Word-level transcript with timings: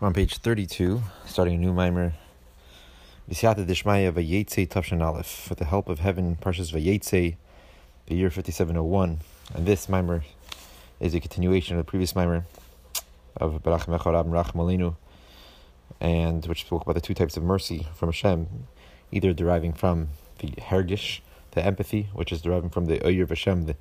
We're 0.00 0.06
on 0.06 0.14
page 0.14 0.38
32, 0.38 1.02
starting 1.26 1.54
a 1.56 1.58
new 1.58 1.72
mimer. 1.72 2.12
Visyata 3.28 3.66
Dishmaya 3.66 4.12
Vayetze 4.12 4.68
Tavshan 4.68 5.02
Aleph. 5.02 5.48
With 5.50 5.58
the 5.58 5.64
help 5.64 5.88
of 5.88 5.98
heaven, 5.98 6.36
Parshas 6.40 6.72
Vayetze, 6.72 7.34
the 8.06 8.14
year 8.14 8.30
5701. 8.30 9.18
And 9.56 9.66
this 9.66 9.88
mimer 9.88 10.22
is 11.00 11.16
a 11.16 11.20
continuation 11.20 11.76
of 11.76 11.84
the 11.84 11.90
previous 11.90 12.14
mimer 12.14 12.46
of 13.38 13.60
Barach 13.64 13.86
Mechorab 13.86 14.28
Rach 14.28 14.54
Malinu, 14.54 14.94
and 16.00 16.46
which 16.46 16.60
spoke 16.60 16.82
about 16.82 16.94
the 16.94 17.00
two 17.00 17.14
types 17.14 17.36
of 17.36 17.42
mercy 17.42 17.88
from 17.96 18.10
Hashem, 18.10 18.46
either 19.10 19.32
deriving 19.32 19.72
from 19.72 20.10
the 20.38 20.50
Hergish, 20.50 21.22
the 21.50 21.66
empathy, 21.66 22.08
which 22.12 22.30
is 22.30 22.40
deriving 22.40 22.70
from 22.70 22.86
the 22.86 23.00
Oyir 23.00 23.24
of 23.24 23.30
Hashem, 23.30 23.66
the 23.66 23.74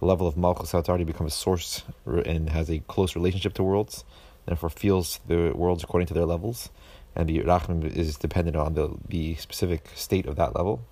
level 0.00 0.26
of 0.26 0.36
Malchus 0.36 0.72
that's 0.72 0.88
already 0.88 1.04
become 1.04 1.28
a 1.28 1.30
source 1.30 1.84
and 2.04 2.50
has 2.50 2.68
a 2.68 2.80
close 2.80 3.14
relationship 3.14 3.54
to 3.54 3.62
worlds 3.62 4.02
therefore 4.50 4.70
feels 4.70 5.20
the 5.26 5.52
worlds 5.54 5.82
according 5.82 6.06
to 6.08 6.14
their 6.14 6.26
levels, 6.26 6.70
and 7.14 7.28
the 7.28 7.40
rachmim 7.40 7.84
is 7.84 8.16
dependent 8.16 8.56
on 8.56 8.74
the, 8.74 8.96
the 9.08 9.34
specific 9.36 9.88
state 9.94 10.26
of 10.26 10.36
that 10.36 10.54
level. 10.54 10.82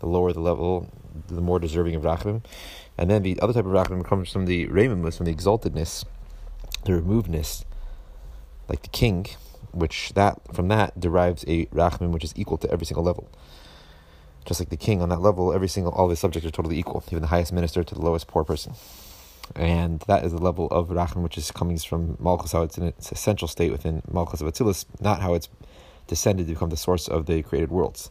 The 0.00 0.06
lower 0.06 0.32
the 0.32 0.40
level, 0.40 0.88
the 1.26 1.40
more 1.40 1.58
deserving 1.58 1.94
of 1.96 2.02
rachmim. 2.02 2.44
And 2.96 3.10
then 3.10 3.22
the 3.22 3.40
other 3.40 3.52
type 3.52 3.66
of 3.66 3.72
rachmim 3.72 4.04
comes 4.04 4.32
from 4.32 4.46
the 4.46 4.68
raimim, 4.68 5.12
from 5.14 5.26
the 5.26 5.34
exaltedness, 5.34 6.04
the 6.84 6.92
removedness, 6.92 7.64
like 8.68 8.82
the 8.82 8.88
king, 8.88 9.26
which 9.72 10.12
that 10.14 10.40
from 10.54 10.68
that 10.68 10.98
derives 11.00 11.44
a 11.48 11.66
rachmim 11.66 12.10
which 12.10 12.24
is 12.24 12.32
equal 12.36 12.58
to 12.58 12.70
every 12.70 12.86
single 12.86 13.04
level. 13.04 13.28
Just 14.44 14.60
like 14.60 14.70
the 14.70 14.76
king 14.76 15.02
on 15.02 15.08
that 15.08 15.20
level, 15.20 15.52
every 15.52 15.68
single 15.68 15.92
all 15.92 16.08
the 16.08 16.16
subjects 16.16 16.46
are 16.46 16.52
totally 16.52 16.78
equal, 16.78 17.02
even 17.08 17.22
the 17.22 17.28
highest 17.28 17.52
minister 17.52 17.82
to 17.82 17.94
the 17.94 18.00
lowest 18.00 18.28
poor 18.28 18.44
person 18.44 18.74
and 19.56 20.00
that 20.08 20.24
is 20.24 20.32
the 20.32 20.38
level 20.38 20.66
of 20.68 20.88
Rachman 20.88 21.22
which 21.22 21.38
is 21.38 21.50
coming 21.50 21.78
from 21.78 22.16
Malchus, 22.20 22.52
how 22.52 22.62
it's 22.62 22.78
in 22.78 22.84
its 22.84 23.12
essential 23.12 23.48
state 23.48 23.72
within 23.72 24.02
Malchus 24.10 24.40
of 24.40 24.46
Atzilus, 24.46 24.84
not 25.00 25.20
how 25.20 25.34
it's 25.34 25.48
descended 26.06 26.46
to 26.46 26.54
become 26.54 26.70
the 26.70 26.76
source 26.76 27.08
of 27.08 27.26
the 27.26 27.42
created 27.42 27.70
worlds. 27.70 28.10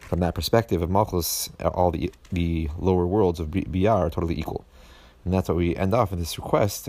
From 0.00 0.20
that 0.20 0.34
perspective 0.34 0.82
of 0.82 0.90
Malchus, 0.90 1.50
uh, 1.60 1.68
all 1.68 1.90
the 1.90 2.12
the 2.30 2.68
lower 2.78 3.06
worlds 3.06 3.40
of 3.40 3.48
Biyah 3.48 3.94
are 3.94 4.10
totally 4.10 4.38
equal. 4.38 4.64
And 5.24 5.32
that's 5.32 5.48
what 5.48 5.56
we 5.56 5.76
end 5.76 5.94
off 5.94 6.12
in 6.12 6.18
this 6.18 6.36
request. 6.38 6.88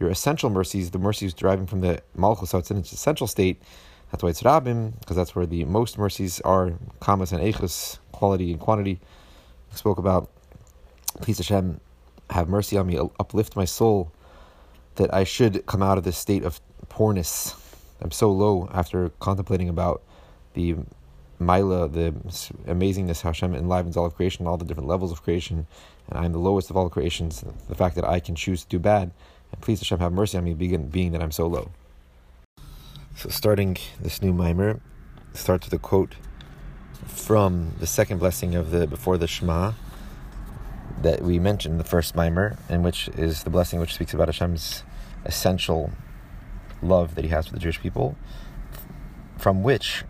Your 0.00 0.10
essential 0.10 0.50
mercies, 0.50 0.90
the 0.90 0.98
mercies 0.98 1.34
deriving 1.34 1.66
from 1.66 1.80
the 1.82 2.02
Malchus, 2.16 2.52
how 2.52 2.58
it's 2.58 2.70
in 2.70 2.78
its 2.78 2.92
essential 2.92 3.26
state, 3.26 3.62
that's 4.10 4.22
why 4.22 4.30
it's 4.30 4.42
Rabim, 4.42 4.98
because 4.98 5.16
that's 5.16 5.36
where 5.36 5.46
the 5.46 5.64
most 5.64 5.96
mercies 5.96 6.40
are, 6.40 6.72
Kamas 7.00 7.32
and 7.32 7.42
Echus, 7.42 7.98
quality 8.12 8.50
and 8.50 8.60
quantity. 8.60 9.00
Spoke 9.72 9.98
about 9.98 10.30
Please 11.20 11.38
Hashem, 11.38 11.80
have 12.30 12.48
mercy 12.48 12.76
on 12.76 12.86
me, 12.86 12.98
uplift 13.18 13.56
my 13.56 13.64
soul, 13.64 14.12
that 14.96 15.12
I 15.12 15.24
should 15.24 15.66
come 15.66 15.82
out 15.82 15.98
of 15.98 16.04
this 16.04 16.16
state 16.16 16.44
of 16.44 16.60
poorness. 16.88 17.54
I'm 18.00 18.10
so 18.10 18.30
low 18.30 18.68
after 18.72 19.10
contemplating 19.20 19.68
about 19.68 20.02
the 20.54 20.76
Mila, 21.38 21.88
the 21.88 22.12
amazingness 22.66 23.22
how 23.22 23.30
Hashem 23.30 23.54
enlivens 23.54 23.96
all 23.96 24.04
of 24.04 24.14
creation, 24.14 24.46
all 24.46 24.58
the 24.58 24.64
different 24.64 24.88
levels 24.88 25.10
of 25.10 25.22
creation, 25.22 25.66
and 26.08 26.18
I'm 26.18 26.32
the 26.32 26.38
lowest 26.38 26.68
of 26.68 26.76
all 26.76 26.88
creations. 26.90 27.42
The 27.68 27.74
fact 27.74 27.94
that 27.96 28.04
I 28.04 28.20
can 28.20 28.34
choose 28.34 28.62
to 28.62 28.68
do 28.68 28.78
bad, 28.78 29.10
and 29.50 29.60
please 29.60 29.80
Hashem 29.80 30.00
have 30.00 30.12
mercy 30.12 30.36
on 30.36 30.44
me, 30.44 30.52
being 30.52 31.12
that 31.12 31.22
I'm 31.22 31.32
so 31.32 31.46
low. 31.46 31.70
So, 33.16 33.30
starting 33.30 33.78
this 34.00 34.20
new 34.20 34.34
mimer, 34.34 34.80
starts 35.32 35.66
with 35.66 35.74
a 35.74 35.78
quote 35.78 36.14
from 37.06 37.72
the 37.78 37.86
second 37.86 38.18
blessing 38.18 38.54
of 38.54 38.70
the 38.70 38.86
before 38.86 39.16
the 39.16 39.26
Shema, 39.26 39.72
that 41.02 41.22
we 41.22 41.38
mentioned, 41.38 41.80
the 41.80 41.84
first 41.84 42.14
mimer, 42.14 42.58
in 42.68 42.82
which 42.82 43.08
is 43.16 43.44
the 43.44 43.50
blessing 43.50 43.80
which 43.80 43.94
speaks 43.94 44.12
about 44.12 44.28
Hashem's 44.28 44.84
essential 45.24 45.90
love 46.82 47.14
that 47.14 47.24
He 47.24 47.30
has 47.30 47.46
for 47.46 47.54
the 47.54 47.60
Jewish 47.60 47.80
people, 47.80 48.16
from 49.38 49.62
which 49.62 50.04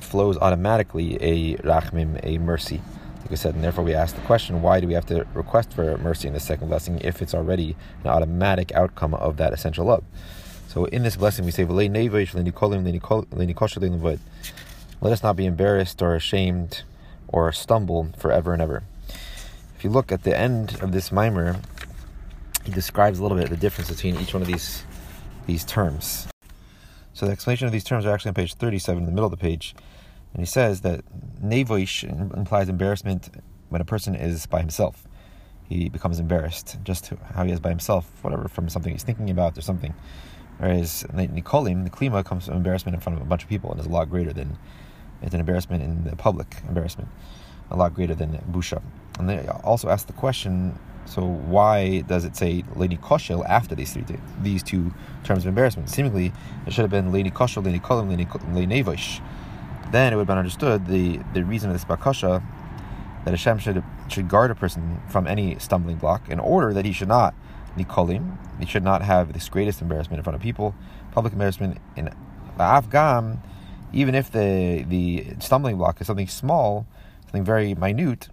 flows 0.00 0.36
automatically 0.38 1.16
a 1.20 1.56
rachmim, 1.58 2.20
a 2.22 2.38
mercy. 2.38 2.82
Like 3.20 3.32
I 3.32 3.34
said, 3.36 3.54
and 3.54 3.64
therefore 3.64 3.84
we 3.84 3.94
ask 3.94 4.14
the 4.14 4.20
question: 4.22 4.60
Why 4.60 4.80
do 4.80 4.86
we 4.86 4.94
have 4.94 5.06
to 5.06 5.26
request 5.32 5.72
for 5.72 5.96
mercy 5.98 6.28
in 6.28 6.34
the 6.34 6.40
second 6.40 6.68
blessing 6.68 7.00
if 7.00 7.22
it's 7.22 7.34
already 7.34 7.76
an 8.02 8.10
automatic 8.10 8.72
outcome 8.72 9.14
of 9.14 9.38
that 9.38 9.52
essential 9.52 9.86
love? 9.86 10.04
So 10.68 10.84
in 10.86 11.04
this 11.04 11.16
blessing 11.16 11.44
we 11.44 11.52
say, 11.52 11.64
Let 11.64 11.96
us 15.12 15.22
not 15.22 15.36
be 15.36 15.46
embarrassed 15.46 16.02
or 16.02 16.14
ashamed 16.14 16.82
or 17.28 17.52
stumble 17.52 18.08
forever 18.18 18.52
and 18.52 18.60
ever 18.60 18.82
you 19.84 19.90
look 19.90 20.10
at 20.10 20.22
the 20.22 20.36
end 20.36 20.80
of 20.80 20.92
this 20.92 21.12
mimer, 21.12 21.56
he 22.64 22.72
describes 22.72 23.18
a 23.18 23.22
little 23.22 23.36
bit 23.36 23.50
the 23.50 23.56
difference 23.56 23.90
between 23.90 24.16
each 24.16 24.32
one 24.32 24.42
of 24.42 24.48
these 24.48 24.84
these 25.46 25.64
terms. 25.64 26.26
So 27.12 27.26
the 27.26 27.32
explanation 27.32 27.66
of 27.66 27.72
these 27.72 27.84
terms 27.84 28.06
are 28.06 28.14
actually 28.14 28.30
on 28.30 28.34
page 28.34 28.54
37 28.54 28.98
in 28.98 29.06
the 29.06 29.12
middle 29.12 29.26
of 29.26 29.30
the 29.30 29.36
page. 29.36 29.74
And 30.32 30.40
he 30.40 30.46
says 30.46 30.80
that 30.80 31.04
nevoish 31.40 32.02
implies 32.34 32.68
embarrassment 32.68 33.28
when 33.68 33.82
a 33.82 33.84
person 33.84 34.14
is 34.14 34.46
by 34.46 34.60
himself. 34.60 35.06
He 35.68 35.90
becomes 35.90 36.18
embarrassed 36.18 36.78
just 36.82 37.12
how 37.34 37.44
he 37.44 37.52
is 37.52 37.60
by 37.60 37.68
himself, 37.68 38.10
whatever, 38.22 38.48
from 38.48 38.68
something 38.68 38.92
he's 38.92 39.02
thinking 39.02 39.30
about 39.30 39.56
or 39.56 39.60
something. 39.60 39.94
Whereas 40.58 41.04
Nikolim, 41.12 41.84
the 41.84 41.90
klima, 41.90 42.24
comes 42.24 42.46
from 42.46 42.56
embarrassment 42.56 42.94
in 42.94 43.00
front 43.00 43.18
of 43.18 43.22
a 43.22 43.28
bunch 43.28 43.42
of 43.42 43.48
people 43.48 43.70
and 43.70 43.78
is 43.78 43.86
a 43.86 43.90
lot 43.90 44.08
greater 44.08 44.32
than 44.32 44.56
it's 45.22 45.34
an 45.34 45.40
embarrassment 45.40 45.82
in 45.82 46.04
the 46.04 46.16
public 46.16 46.56
embarrassment, 46.66 47.10
a 47.70 47.76
lot 47.76 47.94
greater 47.94 48.14
than 48.14 48.38
busha. 48.50 48.82
And 49.18 49.28
they 49.28 49.46
also 49.62 49.88
ask 49.88 50.06
the 50.06 50.12
question 50.12 50.78
so 51.06 51.22
why 51.22 52.00
does 52.00 52.24
it 52.24 52.34
say 52.34 52.64
Lady 52.76 52.96
Koshel 52.96 53.46
after 53.46 53.74
these 53.74 53.92
three 53.92 54.04
these 54.40 54.62
two 54.62 54.92
terms 55.22 55.44
of 55.44 55.48
embarrassment? 55.48 55.90
Seemingly, 55.90 56.32
it 56.66 56.72
should 56.72 56.82
have 56.82 56.90
been 56.90 57.12
Lady 57.12 57.30
Koshel, 57.30 57.64
Lady 57.64 57.78
Kolim, 57.78 58.08
Lady 58.54 58.66
Nevosh. 58.66 59.22
Then 59.92 60.12
it 60.12 60.16
would 60.16 60.22
have 60.22 60.28
been 60.28 60.38
understood 60.38 60.86
the, 60.86 61.20
the 61.34 61.44
reason 61.44 61.70
of 61.70 61.74
this 61.74 61.84
bakasha 61.84 62.42
that 63.24 63.30
Hashem 63.30 63.58
should 63.58 63.82
should 64.08 64.28
guard 64.28 64.50
a 64.50 64.54
person 64.54 65.00
from 65.08 65.26
any 65.26 65.58
stumbling 65.58 65.96
block 65.96 66.28
in 66.28 66.40
order 66.40 66.72
that 66.72 66.84
he 66.84 66.92
should 66.92 67.08
not 67.08 67.34
nikolim, 67.76 68.36
he 68.60 68.66
should 68.66 68.84
not 68.84 69.02
have 69.02 69.32
this 69.32 69.48
greatest 69.48 69.82
embarrassment 69.82 70.18
in 70.18 70.24
front 70.24 70.36
of 70.36 70.42
people, 70.42 70.74
public 71.12 71.32
embarrassment 71.32 71.78
in 71.96 72.10
Afghan, 72.58 73.42
even 73.92 74.14
if 74.14 74.30
the 74.30 74.84
the 74.88 75.26
stumbling 75.38 75.76
block 75.76 76.00
is 76.00 76.06
something 76.06 76.28
small, 76.28 76.86
something 77.24 77.44
very 77.44 77.74
minute, 77.74 78.28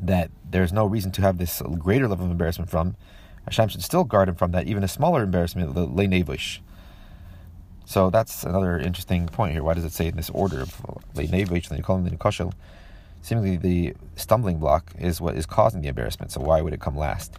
that 0.00 0.30
there's 0.48 0.72
no 0.72 0.86
reason 0.86 1.10
to 1.12 1.22
have 1.22 1.38
this 1.38 1.62
greater 1.78 2.08
level 2.08 2.24
of 2.26 2.30
embarrassment 2.30 2.70
from, 2.70 2.96
Hashem 3.44 3.68
should 3.68 3.82
still 3.82 4.04
guard 4.04 4.28
him 4.28 4.34
from 4.34 4.52
that, 4.52 4.66
even 4.66 4.84
a 4.84 4.88
smaller 4.88 5.22
embarrassment, 5.22 5.74
the 5.74 5.86
leinevish. 5.86 6.60
So 7.84 8.10
that's 8.10 8.44
another 8.44 8.78
interesting 8.78 9.26
point 9.26 9.52
here. 9.52 9.62
Why 9.62 9.74
does 9.74 9.84
it 9.84 9.92
say 9.92 10.06
in 10.06 10.16
this 10.16 10.30
order 10.30 10.60
of 10.60 10.80
leinevish, 11.14 11.68
then 11.68 11.78
you 11.78 11.84
call 11.84 11.96
him 11.96 12.04
the 12.04 12.10
Nikoshal? 12.10 12.52
Seemingly, 13.22 13.56
the 13.56 13.94
stumbling 14.16 14.58
block 14.58 14.92
is 14.98 15.20
what 15.20 15.36
is 15.36 15.44
causing 15.44 15.82
the 15.82 15.88
embarrassment. 15.88 16.32
So 16.32 16.40
why 16.40 16.60
would 16.62 16.72
it 16.72 16.80
come 16.80 16.96
last? 16.96 17.38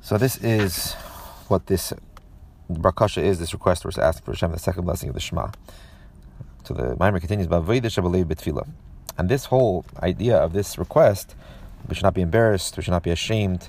So 0.00 0.18
this 0.18 0.36
is 0.38 0.92
what 1.48 1.66
this 1.66 1.92
brakasha 2.70 3.22
is. 3.22 3.38
This 3.38 3.52
request 3.52 3.84
asked 3.98 4.24
for 4.24 4.32
Hashem, 4.32 4.52
the 4.52 4.58
second 4.58 4.84
blessing 4.84 5.08
of 5.08 5.14
the 5.14 5.20
Shema. 5.20 5.50
So 6.64 6.74
the 6.74 6.96
Maimer 6.96 7.18
continues, 7.20 7.48
and 9.18 9.28
this 9.28 9.46
whole 9.46 9.84
idea 10.02 10.36
of 10.36 10.52
this 10.52 10.78
request, 10.78 11.34
we 11.88 11.94
should 11.94 12.04
not 12.04 12.14
be 12.14 12.22
embarrassed, 12.22 12.76
we 12.76 12.82
should 12.82 12.92
not 12.92 13.02
be 13.02 13.10
ashamed, 13.10 13.68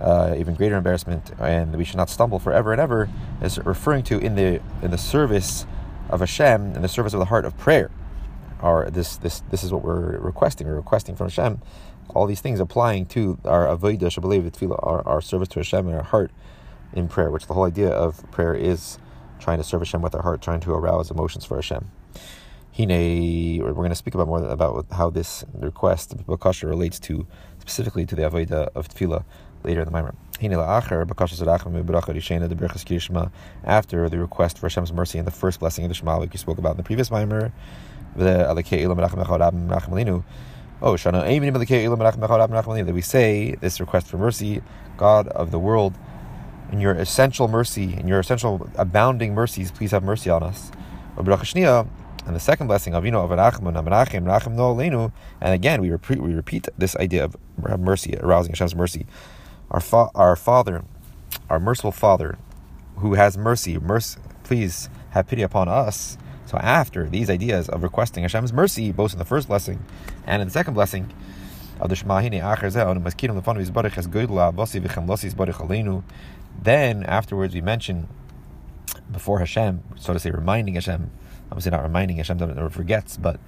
uh, 0.00 0.34
even 0.36 0.54
greater 0.54 0.76
embarrassment, 0.76 1.32
and 1.40 1.76
we 1.76 1.84
should 1.84 1.96
not 1.96 2.10
stumble 2.10 2.38
forever 2.38 2.72
and 2.72 2.80
ever, 2.80 3.08
is 3.42 3.58
referring 3.58 4.02
to 4.04 4.18
in 4.18 4.34
the 4.34 4.60
in 4.82 4.90
the 4.90 4.98
service 4.98 5.66
of 6.08 6.20
Hashem, 6.20 6.74
in 6.74 6.82
the 6.82 6.88
service 6.88 7.12
of 7.12 7.20
the 7.20 7.26
heart 7.26 7.44
of 7.44 7.56
prayer. 7.56 7.90
Or 8.62 8.90
this 8.90 9.16
this 9.16 9.40
this 9.50 9.62
is 9.62 9.72
what 9.72 9.82
we're 9.82 10.18
requesting. 10.18 10.66
We're 10.66 10.76
requesting 10.76 11.16
from 11.16 11.28
Hashem 11.28 11.60
all 12.10 12.26
these 12.26 12.40
things 12.40 12.60
applying 12.60 13.06
to 13.06 13.38
our 13.44 13.66
avodah 13.66 14.00
shabalev 14.02 14.78
our, 14.82 15.06
our 15.06 15.20
service 15.20 15.48
to 15.48 15.60
Hashem 15.60 15.86
and 15.86 15.96
our 15.96 16.02
heart 16.02 16.30
in 16.92 17.08
prayer, 17.08 17.30
which 17.30 17.46
the 17.46 17.54
whole 17.54 17.64
idea 17.64 17.88
of 17.88 18.30
prayer 18.30 18.54
is 18.54 18.98
trying 19.40 19.58
to 19.58 19.64
serve 19.64 19.80
Hashem 19.80 20.00
with 20.00 20.14
our 20.14 20.22
heart, 20.22 20.40
trying 20.40 20.60
to 20.60 20.72
arouse 20.72 21.10
emotions 21.10 21.44
for 21.44 21.56
Hashem. 21.56 21.90
Hine, 22.76 23.62
we're 23.62 23.72
going 23.72 23.90
to 23.90 23.94
speak 23.94 24.16
about 24.16 24.26
more 24.26 24.42
about 24.42 24.86
how 24.90 25.08
this 25.08 25.44
request, 25.54 26.16
Bakasha, 26.26 26.68
relates 26.68 26.98
to 27.00 27.24
specifically 27.60 28.04
to 28.04 28.16
the 28.16 28.22
Avodah 28.22 28.70
of 28.74 28.88
Tefillah 28.88 29.22
later 29.62 29.82
in 29.82 29.84
the 29.84 29.92
Mimer. 29.92 30.12
After 30.42 31.06
the 34.08 34.18
request 34.18 34.58
for 34.58 34.66
Hashem's 34.66 34.92
mercy 34.92 35.18
and 35.18 35.26
the 35.26 35.30
first 35.30 35.60
blessing 35.60 35.84
of 35.84 35.88
the 35.88 35.94
Shema, 35.94 36.18
like 36.18 36.34
you 36.34 36.38
spoke 36.38 36.58
about 36.58 36.72
in 36.72 36.78
the 36.78 36.82
previous 36.82 37.10
the 37.10 37.52
Oh, 40.82 40.96
that 42.86 42.92
we 42.92 43.02
say 43.02 43.54
this 43.60 43.78
request 43.78 44.08
for 44.08 44.18
mercy, 44.18 44.62
God 44.96 45.28
of 45.28 45.52
the 45.52 45.60
world, 45.60 45.94
in 46.72 46.80
your 46.80 46.94
essential 46.94 47.46
mercy, 47.46 47.94
in 47.94 48.08
your 48.08 48.18
essential 48.18 48.68
abounding 48.74 49.32
mercies, 49.32 49.70
please 49.70 49.92
have 49.92 50.02
mercy 50.02 50.28
on 50.28 50.42
us. 50.42 50.72
And 52.26 52.34
the 52.34 52.40
second 52.40 52.68
blessing, 52.68 52.94
Avinu 52.94 53.26
Avarachim 53.26 53.60
Amarachim 53.60 54.24
Rachim 54.24 54.54
No 54.54 54.74
Aleinu, 54.74 55.12
and 55.40 55.52
again 55.52 55.80
we 55.82 55.90
repeat 55.90 56.22
we 56.22 56.34
repeat 56.34 56.68
this 56.78 56.96
idea 56.96 57.24
of 57.24 57.36
mercy, 57.78 58.16
arousing 58.18 58.52
Hashem's 58.52 58.74
mercy. 58.74 59.06
Our 59.70 59.80
fa- 59.80 60.10
our 60.14 60.36
Father, 60.36 60.84
our 61.50 61.60
merciful 61.60 61.92
Father, 61.92 62.38
who 62.96 63.14
has 63.14 63.36
mercy. 63.36 63.78
Mercy, 63.78 64.18
please 64.42 64.88
have 65.10 65.26
pity 65.26 65.42
upon 65.42 65.68
us. 65.68 66.16
So 66.46 66.58
after 66.58 67.08
these 67.08 67.28
ideas 67.28 67.68
of 67.68 67.82
requesting 67.82 68.22
Hashem's 68.22 68.52
mercy, 68.52 68.92
both 68.92 69.12
in 69.12 69.18
the 69.18 69.24
first 69.24 69.48
blessing 69.48 69.84
and 70.26 70.40
in 70.40 70.48
the 70.48 70.52
second 70.52 70.74
blessing, 70.74 71.12
of 71.80 71.90
the 71.90 72.04
Then 76.62 77.04
afterwards 77.04 77.54
we 77.54 77.60
mention 77.60 78.08
before 79.10 79.38
Hashem, 79.40 79.82
so 79.96 80.12
to 80.12 80.18
say, 80.18 80.30
reminding 80.30 80.74
Hashem. 80.74 81.10
Obviously, 81.50 81.70
not 81.70 81.82
reminding 81.82 82.16
Hashem 82.16 82.38
that 82.38 82.48
it 82.48 82.56
never 82.56 82.70
forgets, 82.70 83.16
but 83.16 83.38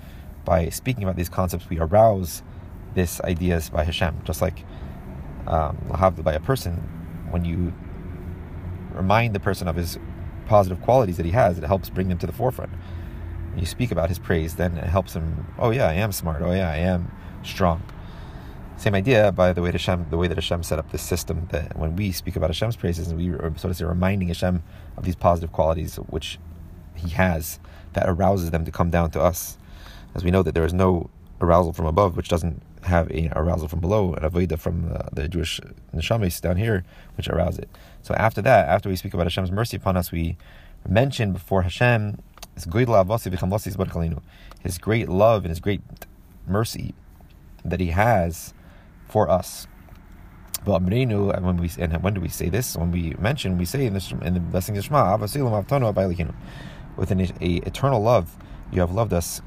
by 0.45 0.69
speaking 0.69 1.03
about 1.03 1.17
these 1.17 1.29
concepts, 1.29 1.69
we 1.69 1.79
arouse 1.79 2.43
this 2.95 3.21
ideas 3.23 3.69
by 3.69 3.85
Hashem. 3.85 4.23
Just 4.25 4.41
like 4.41 4.65
um, 5.47 5.77
by 6.23 6.33
a 6.33 6.41
person, 6.41 6.75
when 7.31 7.45
you 7.45 7.73
remind 8.93 9.35
the 9.35 9.41
person 9.41 9.69
of 9.69 9.77
his 9.77 9.99
positive 10.47 10.81
qualities 10.81 11.17
that 11.17 11.27
he 11.27 11.33
has, 11.33 11.59
it 11.59 11.65
helps 11.65 11.91
bring 11.91 12.09
them 12.09 12.19
to 12.19 12.27
the 12.27 12.33
forefront. 12.33 12.73
When 13.51 13.59
you 13.59 13.67
speak 13.67 13.91
about 13.91 14.09
his 14.09 14.19
praise, 14.19 14.55
then 14.57 14.77
it 14.77 14.85
helps 14.85 15.15
him. 15.15 15.47
Oh 15.59 15.71
yeah, 15.71 15.89
I 15.89 15.95
am 15.95 16.13
smart. 16.13 16.43
Oh 16.43 16.53
yeah, 16.53 16.71
I 16.71 16.77
am 16.77 17.11
strong. 17.43 17.83
Same 18.77 18.95
idea 18.95 19.33
by 19.33 19.53
the 19.53 19.63
way 19.63 19.73
Hashem, 19.73 20.07
the 20.11 20.19
way 20.19 20.29
that 20.29 20.37
Hashem 20.37 20.63
set 20.63 20.79
up 20.79 20.93
this 20.93 21.03
system. 21.03 21.49
That 21.51 21.77
when 21.79 21.97
we 21.97 22.13
speak 22.13 22.37
about 22.37 22.51
Hashem's 22.51 22.77
praises, 22.77 23.09
and 23.09 23.19
we 23.19 23.31
are 23.31 23.53
sort 23.57 23.71
of 23.71 23.77
say 23.77 23.85
reminding 23.85 24.29
Hashem 24.29 24.63
of 24.97 25.05
these 25.05 25.17
positive 25.17 25.53
qualities 25.53 25.97
which 25.97 26.39
He 26.97 27.11
has, 27.11 27.59
that 27.93 28.09
arouses 28.09 28.51
them 28.51 28.65
to 28.65 28.71
come 28.71 28.91
down 28.91 29.11
to 29.13 29.21
us. 29.21 29.59
As 30.15 30.25
we 30.25 30.31
know 30.31 30.43
that 30.43 30.55
there 30.55 30.65
is 30.65 30.75
no 30.75 31.11
arousal 31.41 31.73
from 31.73 31.87
above 31.87 32.17
which 32.17 32.29
doesn't 32.29 32.63
have 32.83 33.11
a 33.11 33.31
arousal 33.35 33.69
from 33.69 33.81
below, 33.81 34.15
an 34.15 34.23
avodah 34.23 34.59
from 34.59 34.89
the, 34.89 35.09
the 35.13 35.29
Jewish 35.29 35.61
neshamis 35.95 36.41
down 36.41 36.57
here, 36.57 36.85
which 37.17 37.29
arouse 37.29 37.59
it. 37.59 37.69
So 38.03 38.15
after 38.15 38.41
that, 38.43 38.69
after 38.69 38.89
we 38.89 38.97
speak 38.97 39.15
about 39.15 39.27
Hashem's 39.27 39.51
mercy 39.51 39.77
upon 39.77 39.97
us, 39.97 40.13
we 40.13 40.37
mention 40.89 41.33
before 41.33 41.63
Hashem 41.63 42.19
His 42.55 42.65
great 42.65 42.89
love 42.89 43.11
and 43.11 45.51
His 45.51 45.61
great 45.61 45.81
mercy 46.47 46.95
that 47.65 47.81
He 47.81 47.89
has 47.89 48.55
for 49.09 49.29
us. 49.29 49.67
But 50.65 50.83
and 50.83 51.47
when 51.47 51.57
we 51.59 51.71
and 51.79 52.03
when 52.03 52.15
do 52.15 52.21
we 52.21 52.29
say 52.29 52.49
this? 52.49 52.77
When 52.77 52.91
we 52.91 53.15
mention, 53.19 53.59
we 53.59 53.65
say 53.65 53.87
in 53.87 53.95
the 53.95 54.19
in 54.23 54.35
the 54.35 54.41
blessing 54.41 54.77
of 54.77 54.85
Shema, 54.85 55.17
with 56.97 57.11
an 57.11 57.21
a, 57.21 57.57
eternal 57.67 58.01
love, 58.01 58.37
you 58.73 58.81
have 58.81 58.93
loved 58.93 59.13
us, 59.13 59.43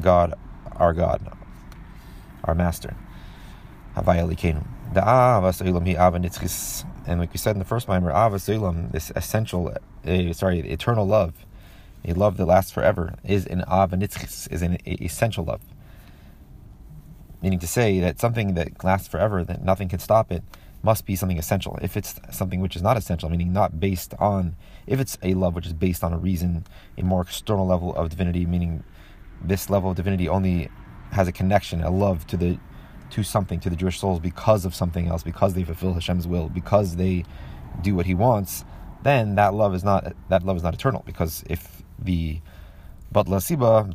God, 0.00 0.34
our 0.72 0.92
God, 0.92 1.36
our 2.44 2.54
Master. 2.54 2.94
And 3.96 4.06
like 7.20 7.32
we 7.32 7.38
said 7.38 7.54
in 7.54 7.58
the 7.58 7.64
first 7.64 7.88
mimer, 7.88 8.10
Ava 8.10 8.38
this 8.92 9.12
essential, 9.14 9.76
uh, 10.06 10.32
sorry, 10.32 10.60
eternal 10.60 11.06
love, 11.06 11.34
a 12.04 12.12
love 12.12 12.36
that 12.36 12.46
lasts 12.46 12.72
forever, 12.72 13.14
is 13.24 13.46
an 13.46 13.64
Ava 13.70 13.98
is 14.00 14.62
an 14.62 14.78
essential 14.86 15.44
love. 15.44 15.60
Meaning 17.42 17.58
to 17.58 17.66
say 17.66 18.00
that 18.00 18.20
something 18.20 18.54
that 18.54 18.82
lasts 18.82 19.06
forever, 19.06 19.44
that 19.44 19.62
nothing 19.62 19.88
can 19.88 19.98
stop 19.98 20.32
it, 20.32 20.42
must 20.84 21.06
be 21.06 21.16
something 21.16 21.38
essential. 21.38 21.78
If 21.80 21.96
it's 21.96 22.20
something 22.30 22.60
which 22.60 22.76
is 22.76 22.82
not 22.82 22.96
essential, 22.96 23.30
meaning 23.30 23.52
not 23.52 23.80
based 23.80 24.14
on, 24.18 24.56
if 24.86 25.00
it's 25.00 25.16
a 25.22 25.34
love 25.34 25.54
which 25.54 25.66
is 25.66 25.72
based 25.72 26.04
on 26.04 26.12
a 26.12 26.18
reason, 26.18 26.66
a 26.98 27.02
more 27.02 27.22
external 27.22 27.66
level 27.66 27.94
of 27.96 28.10
divinity, 28.10 28.44
meaning 28.44 28.84
this 29.42 29.70
level 29.70 29.90
of 29.90 29.96
divinity 29.96 30.28
only 30.28 30.68
has 31.12 31.26
a 31.26 31.32
connection, 31.32 31.82
a 31.82 31.90
love 31.90 32.26
to 32.26 32.36
the 32.36 32.58
to 33.10 33.22
something, 33.22 33.60
to 33.60 33.70
the 33.70 33.76
Jewish 33.76 34.00
souls 34.00 34.18
because 34.18 34.64
of 34.64 34.74
something 34.74 35.06
else, 35.06 35.22
because 35.22 35.54
they 35.54 35.62
fulfill 35.62 35.92
Hashem's 35.94 36.26
will, 36.26 36.48
because 36.48 36.96
they 36.96 37.24
do 37.80 37.94
what 37.94 38.06
He 38.06 38.14
wants, 38.14 38.64
then 39.02 39.36
that 39.36 39.54
love 39.54 39.74
is 39.74 39.84
not 39.84 40.12
that 40.28 40.42
love 40.42 40.56
is 40.56 40.62
not 40.62 40.74
eternal. 40.74 41.02
Because 41.06 41.44
if 41.48 41.82
the 41.98 42.40
but 43.12 43.26
lasiba 43.26 43.86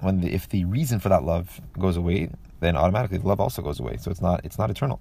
when 0.00 0.20
the, 0.20 0.34
if 0.34 0.48
the 0.48 0.64
reason 0.64 0.98
for 0.98 1.08
that 1.08 1.22
love 1.22 1.60
goes 1.78 1.96
away, 1.96 2.30
then 2.58 2.76
automatically 2.76 3.18
the 3.18 3.28
love 3.28 3.40
also 3.40 3.62
goes 3.62 3.80
away. 3.80 3.96
So 3.98 4.10
it's 4.10 4.20
not 4.20 4.44
it's 4.44 4.58
not 4.58 4.70
eternal. 4.70 5.00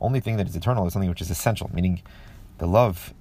Only 0.00 0.20
thing 0.20 0.36
that 0.38 0.48
is 0.48 0.56
eternal 0.56 0.86
is 0.86 0.92
something 0.92 1.08
which 1.08 1.20
is 1.20 1.30
essential, 1.30 1.70
meaning 1.72 2.02
the 2.58 2.66
love 2.66 3.14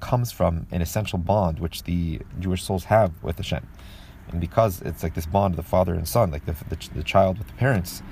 comes 0.00 0.32
from 0.32 0.66
an 0.70 0.82
essential 0.82 1.18
bond 1.18 1.58
which 1.58 1.84
the 1.84 2.20
Jewish 2.40 2.62
souls 2.62 2.84
have 2.84 3.22
with 3.22 3.36
Hashem. 3.36 3.66
And 4.30 4.40
because 4.40 4.82
it's 4.82 5.02
like 5.02 5.14
this 5.14 5.26
bond 5.26 5.52
of 5.52 5.56
the 5.56 5.62
father 5.62 5.94
and 5.94 6.06
son, 6.06 6.30
like 6.30 6.46
the, 6.46 6.56
the, 6.68 6.76
the 6.94 7.02
child 7.02 7.38
with 7.38 7.46
the 7.46 7.52
parents, 7.54 8.02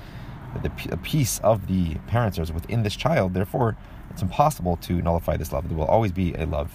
the, 0.61 0.71
the 0.87 0.97
piece 0.97 1.39
of 1.39 1.67
the 1.67 1.95
parents 2.07 2.37
is 2.37 2.51
within 2.51 2.83
this 2.83 2.95
child, 2.95 3.33
therefore 3.33 3.75
it's 4.09 4.21
impossible 4.21 4.77
to 4.77 5.01
nullify 5.01 5.37
this 5.37 5.51
love. 5.51 5.67
There 5.67 5.77
will 5.77 5.85
always 5.85 6.11
be 6.11 6.33
a 6.35 6.45
love. 6.45 6.71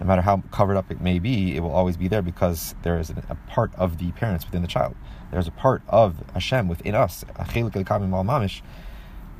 No 0.00 0.06
matter 0.06 0.22
how 0.22 0.42
covered 0.50 0.76
up 0.76 0.90
it 0.90 1.00
may 1.00 1.18
be, 1.18 1.56
it 1.56 1.60
will 1.60 1.70
always 1.70 1.96
be 1.96 2.08
there 2.08 2.22
because 2.22 2.74
there 2.82 2.98
is 2.98 3.10
a 3.10 3.36
part 3.46 3.74
of 3.76 3.98
the 3.98 4.12
parents 4.12 4.44
within 4.44 4.62
the 4.62 4.68
child. 4.68 4.94
There's 5.30 5.48
a 5.48 5.52
part 5.52 5.82
of 5.88 6.22
Hashem 6.34 6.68
within 6.68 6.94
us, 6.94 7.24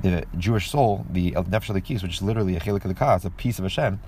the 0.03 0.25
Jewish 0.37 0.71
soul, 0.71 1.07
the 1.11 1.33
Nefesh 1.33 1.71
Elokis, 1.71 2.03
which 2.03 2.15
is 2.15 2.23
literally 2.23 2.57
a 2.57 2.61
chelik 2.61 3.17
it's 3.17 3.25
a 3.25 3.31
piece 3.31 3.59
of 3.59 3.65
Hashem, 3.65 4.01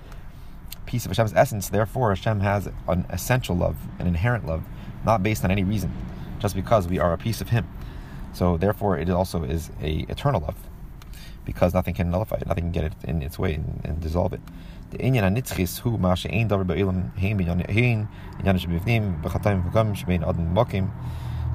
piece 0.85 1.05
of 1.05 1.11
Hashem's 1.11 1.33
essence. 1.33 1.69
Therefore, 1.69 2.09
Hashem 2.09 2.39
has 2.41 2.69
an 2.87 3.05
essential 3.09 3.55
love, 3.55 3.77
an 3.99 4.07
inherent 4.07 4.45
love, 4.45 4.63
not 5.05 5.23
based 5.23 5.43
on 5.43 5.51
any 5.51 5.63
reason, 5.63 5.91
just 6.39 6.55
because 6.55 6.87
we 6.87 6.99
are 6.99 7.13
a 7.13 7.17
piece 7.17 7.41
of 7.41 7.49
Him. 7.49 7.67
So, 8.33 8.57
therefore, 8.57 8.97
it 8.97 9.09
also 9.09 9.43
is 9.43 9.71
a 9.81 10.05
eternal 10.09 10.41
love, 10.41 10.57
because 11.45 11.73
nothing 11.73 11.95
can 11.95 12.11
nullify 12.11 12.37
it, 12.37 12.47
nothing 12.47 12.65
can 12.65 12.71
get 12.71 12.83
it 12.83 12.93
in 13.03 13.21
its 13.21 13.39
way 13.39 13.55
and, 13.55 13.81
and 13.83 13.99
dissolve 13.99 14.33
it. 14.33 14.41
The 14.91 14.97
inyan 14.99 15.23
hanitzchis 15.23 15.79
hu 15.79 15.97
ma 15.97 16.15
she'ein 16.15 16.49
davar 16.49 16.65
ba'ilam 16.65 17.15
hein 17.17 17.37
inyan 17.39 18.09
shebivnim 18.39 19.21
b'chatayim 19.21 19.71
v'gam 19.71 19.95
shebein 19.95 20.53
mokim 20.53 20.89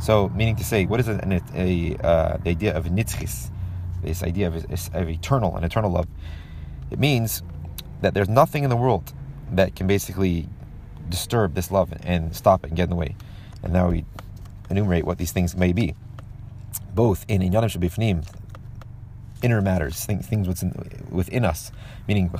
so, 0.00 0.28
meaning 0.30 0.56
to 0.56 0.64
say, 0.64 0.86
what 0.86 1.00
is 1.00 1.08
a, 1.08 1.42
a 1.54 1.96
uh, 1.96 2.36
the 2.38 2.50
idea 2.50 2.76
of 2.76 2.86
nitzchis, 2.86 3.50
this 4.04 4.22
idea 4.22 4.48
of, 4.48 4.56
of 4.94 5.08
eternal, 5.08 5.56
and 5.56 5.64
eternal 5.64 5.90
love? 5.90 6.06
It 6.90 6.98
means 6.98 7.42
that 8.00 8.14
there's 8.14 8.28
nothing 8.28 8.64
in 8.64 8.70
the 8.70 8.76
world 8.76 9.12
that 9.52 9.74
can 9.74 9.86
basically 9.86 10.48
disturb 11.08 11.54
this 11.54 11.70
love 11.70 11.92
and 12.02 12.34
stop 12.34 12.64
it 12.64 12.68
and 12.68 12.76
get 12.76 12.84
in 12.84 12.90
the 12.90 12.96
way. 12.96 13.16
And 13.62 13.72
now 13.72 13.90
we 13.90 14.04
enumerate 14.70 15.04
what 15.04 15.18
these 15.18 15.32
things 15.32 15.56
may 15.56 15.72
be, 15.72 15.94
both 16.94 17.24
in 17.28 17.40
inyanim 17.40 17.70
shabifnim, 17.70 18.26
inner 19.42 19.60
matters, 19.60 20.04
things, 20.04 20.26
things 20.26 20.48
within, 20.48 20.72
within 21.10 21.44
us, 21.44 21.72
meaning 22.08 22.30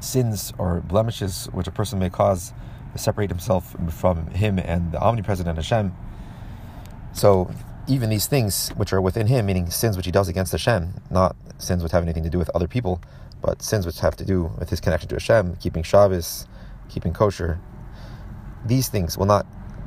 sins 0.00 0.52
or 0.58 0.80
blemishes 0.80 1.46
which 1.52 1.66
a 1.66 1.70
person 1.70 1.98
may 1.98 2.10
cause 2.10 2.52
separate 2.96 3.30
himself 3.30 3.76
from 3.90 4.26
him 4.28 4.58
and 4.58 4.92
the 4.92 5.00
omnipresent 5.00 5.48
Hashem. 5.54 5.94
So 7.12 7.50
even 7.88 8.10
these 8.10 8.26
things 8.26 8.68
which 8.76 8.92
are 8.92 9.00
within 9.00 9.26
him, 9.26 9.46
meaning 9.46 9.70
sins 9.70 9.96
which 9.96 10.06
he 10.06 10.12
does 10.12 10.28
against 10.28 10.52
Hashem, 10.52 10.94
not 11.10 11.34
sins 11.56 11.82
which 11.82 11.92
have 11.92 12.02
anything 12.02 12.22
to 12.22 12.30
do 12.30 12.38
with 12.38 12.50
other 12.54 12.68
people, 12.68 13.00
but 13.40 13.62
sins 13.62 13.86
which 13.86 14.00
have 14.00 14.14
to 14.16 14.24
do 14.24 14.52
with 14.58 14.68
his 14.68 14.80
connection 14.80 15.08
to 15.08 15.14
Hashem, 15.14 15.56
keeping 15.56 15.82
Shabbos, 15.82 16.46
keeping 16.88 17.12
kosher, 17.12 17.58
these 18.66 18.88
things 18.88 19.16
will 19.16 19.26
not 19.26 19.46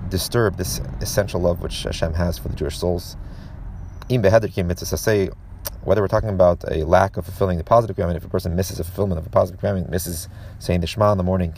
disturb 0.09 0.57
this 0.57 0.79
essential 0.99 1.39
love 1.39 1.61
which 1.61 1.83
Hashem 1.83 2.15
has 2.15 2.37
for 2.37 2.49
the 2.49 2.55
Jewish 2.55 2.77
souls. 2.77 3.15
Ibadar 4.09 4.51
Kim 4.51 4.71
it's 4.71 4.99
say, 4.99 5.29
whether 5.83 6.01
we're 6.01 6.07
talking 6.07 6.29
about 6.29 6.63
a 6.71 6.83
lack 6.83 7.17
of 7.17 7.25
fulfilling 7.25 7.57
the 7.57 7.63
positive 7.63 7.95
commandment, 7.95 8.23
if 8.23 8.27
a 8.27 8.31
person 8.31 8.55
misses 8.55 8.79
a 8.79 8.83
fulfillment 8.83 9.19
of 9.19 9.25
a 9.25 9.29
positive 9.29 9.59
commandment, 9.59 9.89
misses 9.89 10.27
saying 10.59 10.81
the 10.81 10.87
Shema 10.87 11.11
in 11.11 11.17
the 11.17 11.23
morning, 11.23 11.55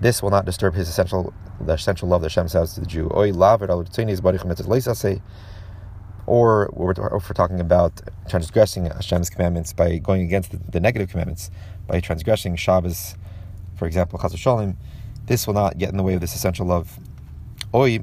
this 0.00 0.22
will 0.22 0.30
not 0.30 0.44
disturb 0.44 0.74
his 0.74 0.88
essential 0.88 1.32
the 1.60 1.72
essential 1.72 2.08
love 2.08 2.22
that 2.22 2.30
Hashem 2.30 2.48
says 2.48 2.74
to 2.74 2.80
the 2.80 2.86
Jew. 2.86 3.08
Or 6.26 6.70
we're, 6.72 6.92
if 6.92 7.28
we're 7.28 7.34
talking 7.34 7.58
about 7.58 8.00
transgressing 8.28 8.84
Hashem's 8.84 9.30
commandments 9.30 9.72
by 9.72 9.96
going 9.98 10.22
against 10.22 10.50
the, 10.52 10.58
the 10.58 10.78
negative 10.78 11.08
commandments, 11.10 11.50
by 11.86 12.00
transgressing 12.00 12.54
Shabbos, 12.56 13.16
for 13.76 13.86
example, 13.86 14.18
Chaz 14.18 14.76
this 15.26 15.46
will 15.46 15.54
not 15.54 15.78
get 15.78 15.90
in 15.90 15.96
the 15.96 16.02
way 16.02 16.14
of 16.14 16.20
this 16.20 16.34
essential 16.34 16.66
love. 16.66 16.98
Or 17.72 17.88
if 17.88 18.02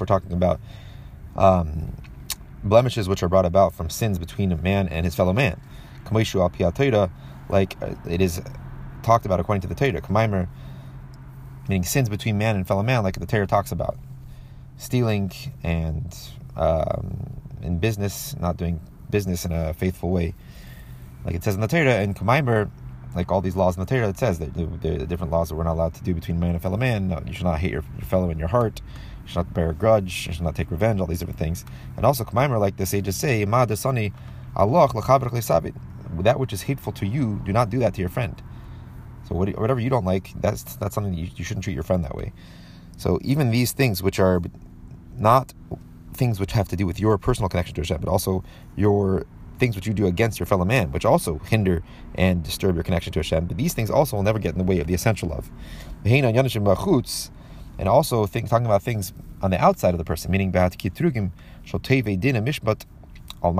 we're 0.00 0.06
talking 0.06 0.32
about 0.32 0.60
um, 1.36 1.94
blemishes 2.64 3.08
which 3.08 3.22
are 3.22 3.28
brought 3.28 3.46
about 3.46 3.74
from 3.74 3.90
sins 3.90 4.18
between 4.18 4.52
a 4.52 4.56
man 4.56 4.88
and 4.88 5.04
his 5.04 5.14
fellow 5.14 5.32
man, 5.32 5.60
like 7.48 7.76
uh, 7.82 7.94
it 8.08 8.20
is 8.20 8.42
talked 9.06 9.24
about 9.24 9.40
according 9.40 9.62
to 9.62 9.68
the 9.68 9.74
Torah. 9.74 10.02
Kamaimer, 10.02 10.48
meaning 11.68 11.84
sins 11.84 12.08
between 12.08 12.36
man 12.36 12.56
and 12.56 12.66
fellow 12.66 12.82
man, 12.82 13.02
like 13.04 13.18
the 13.18 13.26
Torah 13.26 13.46
talks 13.46 13.72
about. 13.72 13.96
Stealing 14.76 15.32
and 15.62 16.14
um, 16.56 17.40
in 17.62 17.78
business, 17.78 18.36
not 18.38 18.56
doing 18.56 18.80
business 19.08 19.44
in 19.44 19.52
a 19.52 19.72
faithful 19.72 20.10
way. 20.10 20.34
Like 21.24 21.36
it 21.36 21.44
says 21.44 21.54
in 21.54 21.60
the 21.60 21.68
Torah, 21.68 21.94
and 21.94 22.14
Kamaimer, 22.14 22.70
like 23.14 23.30
all 23.32 23.40
these 23.40 23.56
laws 23.56 23.76
in 23.76 23.80
the 23.80 23.86
Torah, 23.86 24.08
it 24.08 24.18
says 24.18 24.38
that 24.40 24.52
there 24.54 25.00
are 25.00 25.06
different 25.06 25.32
laws 25.32 25.48
that 25.48 25.54
we're 25.54 25.64
not 25.64 25.74
allowed 25.74 25.94
to 25.94 26.02
do 26.02 26.12
between 26.12 26.38
man 26.38 26.50
and 26.50 26.62
fellow 26.62 26.76
man. 26.76 27.08
No, 27.08 27.22
you 27.26 27.32
should 27.32 27.44
not 27.44 27.60
hate 27.60 27.70
your, 27.70 27.82
fellow 28.02 28.28
in 28.28 28.38
your 28.38 28.48
heart. 28.48 28.82
You 29.22 29.28
should 29.28 29.36
not 29.36 29.54
bear 29.54 29.70
a 29.70 29.74
grudge. 29.74 30.26
You 30.26 30.32
should 30.34 30.42
not 30.42 30.54
take 30.54 30.70
revenge. 30.70 31.00
All 31.00 31.06
these 31.06 31.20
different 31.20 31.38
things. 31.38 31.64
And 31.96 32.04
also, 32.04 32.24
Kamaimer, 32.24 32.60
like 32.60 32.76
the 32.76 32.86
sages 32.86 33.16
say, 33.16 33.44
Ma 33.44 33.66
Allah 34.56 34.88
that 36.22 36.40
which 36.40 36.52
is 36.52 36.62
hateful 36.62 36.92
to 36.92 37.06
you, 37.06 37.40
do 37.44 37.52
not 37.52 37.70
do 37.70 37.78
that 37.78 37.94
to 37.94 38.00
your 38.00 38.08
friend. 38.08 38.42
So 39.28 39.34
whatever 39.34 39.80
you 39.80 39.90
don't 39.90 40.04
like, 40.04 40.32
that's 40.40 40.76
that's 40.76 40.94
something 40.94 41.14
you, 41.14 41.28
you 41.34 41.44
shouldn't 41.44 41.64
treat 41.64 41.74
your 41.74 41.82
friend 41.82 42.04
that 42.04 42.14
way. 42.14 42.32
So 42.96 43.18
even 43.22 43.50
these 43.50 43.72
things 43.72 44.02
which 44.02 44.18
are 44.18 44.40
not 45.16 45.52
things 46.14 46.40
which 46.40 46.52
have 46.52 46.68
to 46.68 46.76
do 46.76 46.86
with 46.86 46.98
your 46.98 47.18
personal 47.18 47.48
connection 47.48 47.74
to 47.74 47.80
Hashem, 47.82 48.00
but 48.00 48.08
also 48.08 48.44
your 48.76 49.26
things 49.58 49.74
which 49.74 49.86
you 49.86 49.94
do 49.94 50.06
against 50.06 50.38
your 50.38 50.46
fellow 50.46 50.64
man, 50.64 50.92
which 50.92 51.04
also 51.04 51.38
hinder 51.38 51.82
and 52.14 52.42
disturb 52.42 52.74
your 52.74 52.84
connection 52.84 53.12
to 53.12 53.18
Hashem. 53.18 53.46
But 53.46 53.56
these 53.56 53.74
things 53.74 53.90
also 53.90 54.16
will 54.16 54.22
never 54.22 54.38
get 54.38 54.52
in 54.52 54.58
the 54.58 54.64
way 54.64 54.78
of 54.80 54.86
the 54.86 54.94
essential 54.94 55.28
love. 55.28 55.50
And 57.78 57.88
also 57.88 58.26
think, 58.26 58.48
talking 58.48 58.66
about 58.66 58.82
things 58.82 59.12
on 59.42 59.50
the 59.50 59.62
outside 59.62 59.92
of 59.92 59.98
the 59.98 60.04
person, 60.04 60.30
meaning 60.30 60.50
Kitrugim, 60.52 61.30
Din 62.20 62.44
Mishpat, 62.44 62.84
Al 63.42 63.52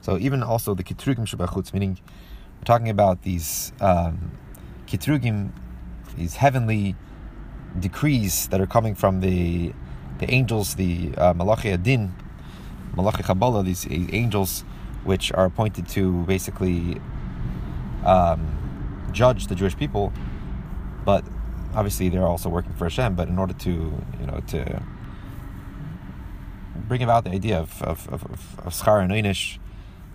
so 0.00 0.18
even 0.18 0.42
also 0.42 0.74
the 0.74 0.84
kitrugim 0.84 1.26
shebachutz, 1.26 1.72
meaning 1.72 1.98
we're 2.58 2.64
talking 2.64 2.88
about 2.88 3.22
these 3.22 3.72
um, 3.80 4.32
kitrugim, 4.86 5.50
these 6.16 6.36
heavenly 6.36 6.94
decrees 7.78 8.48
that 8.48 8.60
are 8.60 8.66
coming 8.66 8.94
from 8.94 9.20
the 9.20 9.72
the 10.18 10.30
angels, 10.30 10.76
the 10.76 11.12
uh, 11.18 11.34
malachi 11.34 11.70
adin, 11.70 12.14
malachi 12.94 13.22
kabbalah, 13.22 13.62
these 13.62 13.86
angels 13.90 14.64
which 15.04 15.32
are 15.32 15.44
appointed 15.44 15.86
to 15.88 16.24
basically 16.24 17.00
um, 18.04 19.08
judge 19.12 19.46
the 19.46 19.54
Jewish 19.54 19.76
people, 19.76 20.12
but 21.04 21.24
obviously 21.74 22.08
they're 22.08 22.26
also 22.26 22.48
working 22.48 22.72
for 22.72 22.84
Hashem. 22.84 23.14
But 23.14 23.28
in 23.28 23.38
order 23.38 23.52
to 23.54 23.70
you 23.70 24.26
know 24.26 24.40
to 24.48 24.82
bring 26.88 27.02
about 27.02 27.24
the 27.24 27.30
idea 27.30 27.58
of 27.58 27.82
of 27.82 28.08
of, 28.08 28.24
of 28.58 28.72
schar 28.72 29.02
and 29.02 29.12
einish, 29.12 29.58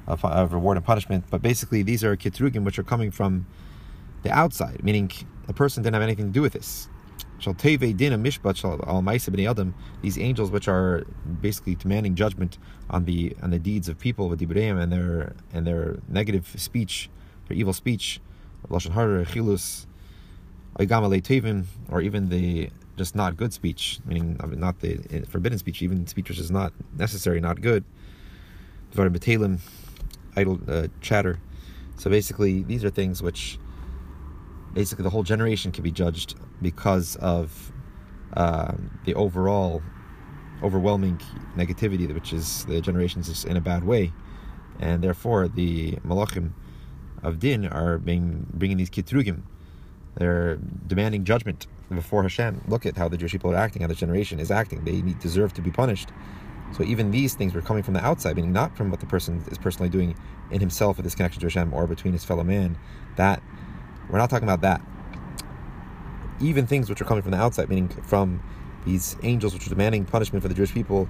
of, 0.07 0.23
of, 0.23 0.53
reward 0.53 0.77
and 0.77 0.85
punishment. 0.85 1.25
But 1.29 1.41
basically, 1.41 1.83
these 1.83 2.03
are 2.03 2.15
kitrugim 2.15 2.63
which 2.63 2.79
are 2.79 2.83
coming 2.83 3.11
from 3.11 3.47
the 4.23 4.31
outside, 4.31 4.83
meaning 4.83 5.11
the 5.47 5.53
person 5.53 5.83
didn't 5.83 5.95
have 5.95 6.03
anything 6.03 6.27
to 6.27 6.31
do 6.31 6.41
with 6.41 6.53
this. 6.53 6.89
Shal 7.39 7.55
teve 7.55 7.97
din 7.97 8.13
mishpat 8.23 8.55
shal 8.55 8.79
al 8.87 9.49
adam. 9.49 9.73
These 10.01 10.17
angels, 10.19 10.51
which 10.51 10.67
are 10.67 11.05
basically 11.41 11.75
demanding 11.75 12.15
judgment 12.15 12.57
on 12.89 13.05
the 13.05 13.35
on 13.41 13.49
the 13.49 13.59
deeds 13.59 13.89
of 13.89 13.97
people, 13.97 14.29
with 14.29 14.39
dibreim 14.39 14.81
and 14.81 14.91
their 14.91 15.33
and 15.53 15.65
their 15.65 15.97
negative 16.07 16.53
speech, 16.57 17.09
their 17.47 17.57
evil 17.57 17.73
speech, 17.73 18.21
lashon 18.69 18.91
hara, 18.91 19.25
chilus, 19.25 19.87
or 21.89 22.01
even 22.01 22.29
the 22.29 22.69
just 23.01 23.15
not 23.15 23.35
good 23.35 23.51
speech, 23.51 23.99
meaning 24.05 24.37
I 24.41 24.45
mean, 24.45 24.59
not 24.59 24.79
the 24.79 24.91
forbidden 25.27 25.57
speech, 25.57 25.81
even 25.81 26.05
speech 26.05 26.29
which 26.29 26.37
is 26.37 26.51
not 26.51 26.71
necessary, 27.05 27.39
not 27.39 27.59
good. 27.59 27.83
Dvarim 28.93 29.59
idle 30.35 30.59
uh, 30.67 30.87
chatter. 31.01 31.39
So 31.97 32.11
basically, 32.11 32.61
these 32.61 32.83
are 32.85 32.91
things 32.91 33.23
which 33.23 33.57
basically 34.73 35.01
the 35.01 35.09
whole 35.09 35.23
generation 35.23 35.71
can 35.71 35.83
be 35.83 35.91
judged 36.03 36.35
because 36.61 37.15
of 37.15 37.71
uh, 38.37 38.73
the 39.05 39.15
overall 39.15 39.81
overwhelming 40.61 41.19
negativity, 41.57 42.05
which 42.13 42.31
is 42.33 42.65
the 42.65 42.81
generations 42.81 43.27
is 43.29 43.45
in 43.45 43.57
a 43.57 43.61
bad 43.61 43.83
way, 43.83 44.13
and 44.79 45.03
therefore 45.03 45.47
the 45.47 45.93
malachim 46.09 46.51
of 47.23 47.39
din 47.39 47.65
are 47.65 47.97
being 47.97 48.45
bringing 48.53 48.77
these 48.77 48.91
kitrugim. 48.91 49.41
They're 50.17 50.57
demanding 50.85 51.23
judgment 51.23 51.65
before 51.95 52.23
Hashem. 52.23 52.61
Look 52.67 52.85
at 52.85 52.97
how 52.97 53.07
the 53.07 53.17
Jewish 53.17 53.31
people 53.31 53.51
are 53.51 53.55
acting, 53.55 53.81
how 53.81 53.87
the 53.87 53.95
generation 53.95 54.39
is 54.39 54.51
acting. 54.51 54.83
They 54.83 55.01
deserve 55.19 55.53
to 55.55 55.61
be 55.61 55.71
punished. 55.71 56.09
So 56.75 56.83
even 56.83 57.11
these 57.11 57.33
things 57.33 57.53
were 57.53 57.61
coming 57.61 57.83
from 57.83 57.93
the 57.93 58.05
outside, 58.05 58.35
meaning 58.35 58.53
not 58.53 58.77
from 58.77 58.89
what 58.91 58.99
the 58.99 59.05
person 59.05 59.43
is 59.51 59.57
personally 59.57 59.89
doing 59.89 60.15
in 60.51 60.59
himself 60.59 60.97
with 60.97 61.05
his 61.05 61.15
connection 61.15 61.41
to 61.41 61.45
Hashem 61.47 61.73
or 61.73 61.87
between 61.87 62.13
his 62.13 62.23
fellow 62.23 62.43
man. 62.43 62.77
That 63.17 63.41
we're 64.09 64.17
not 64.17 64.29
talking 64.29 64.47
about 64.47 64.61
that. 64.61 64.81
Even 66.39 66.65
things 66.65 66.89
which 66.89 67.01
are 67.01 67.05
coming 67.05 67.21
from 67.21 67.31
the 67.31 67.37
outside, 67.37 67.69
meaning 67.69 67.89
from 67.89 68.41
these 68.85 69.15
angels 69.23 69.53
which 69.53 69.67
are 69.67 69.69
demanding 69.69 70.05
punishment 70.05 70.41
for 70.41 70.47
the 70.47 70.55
Jewish 70.55 70.73
people 70.73 71.07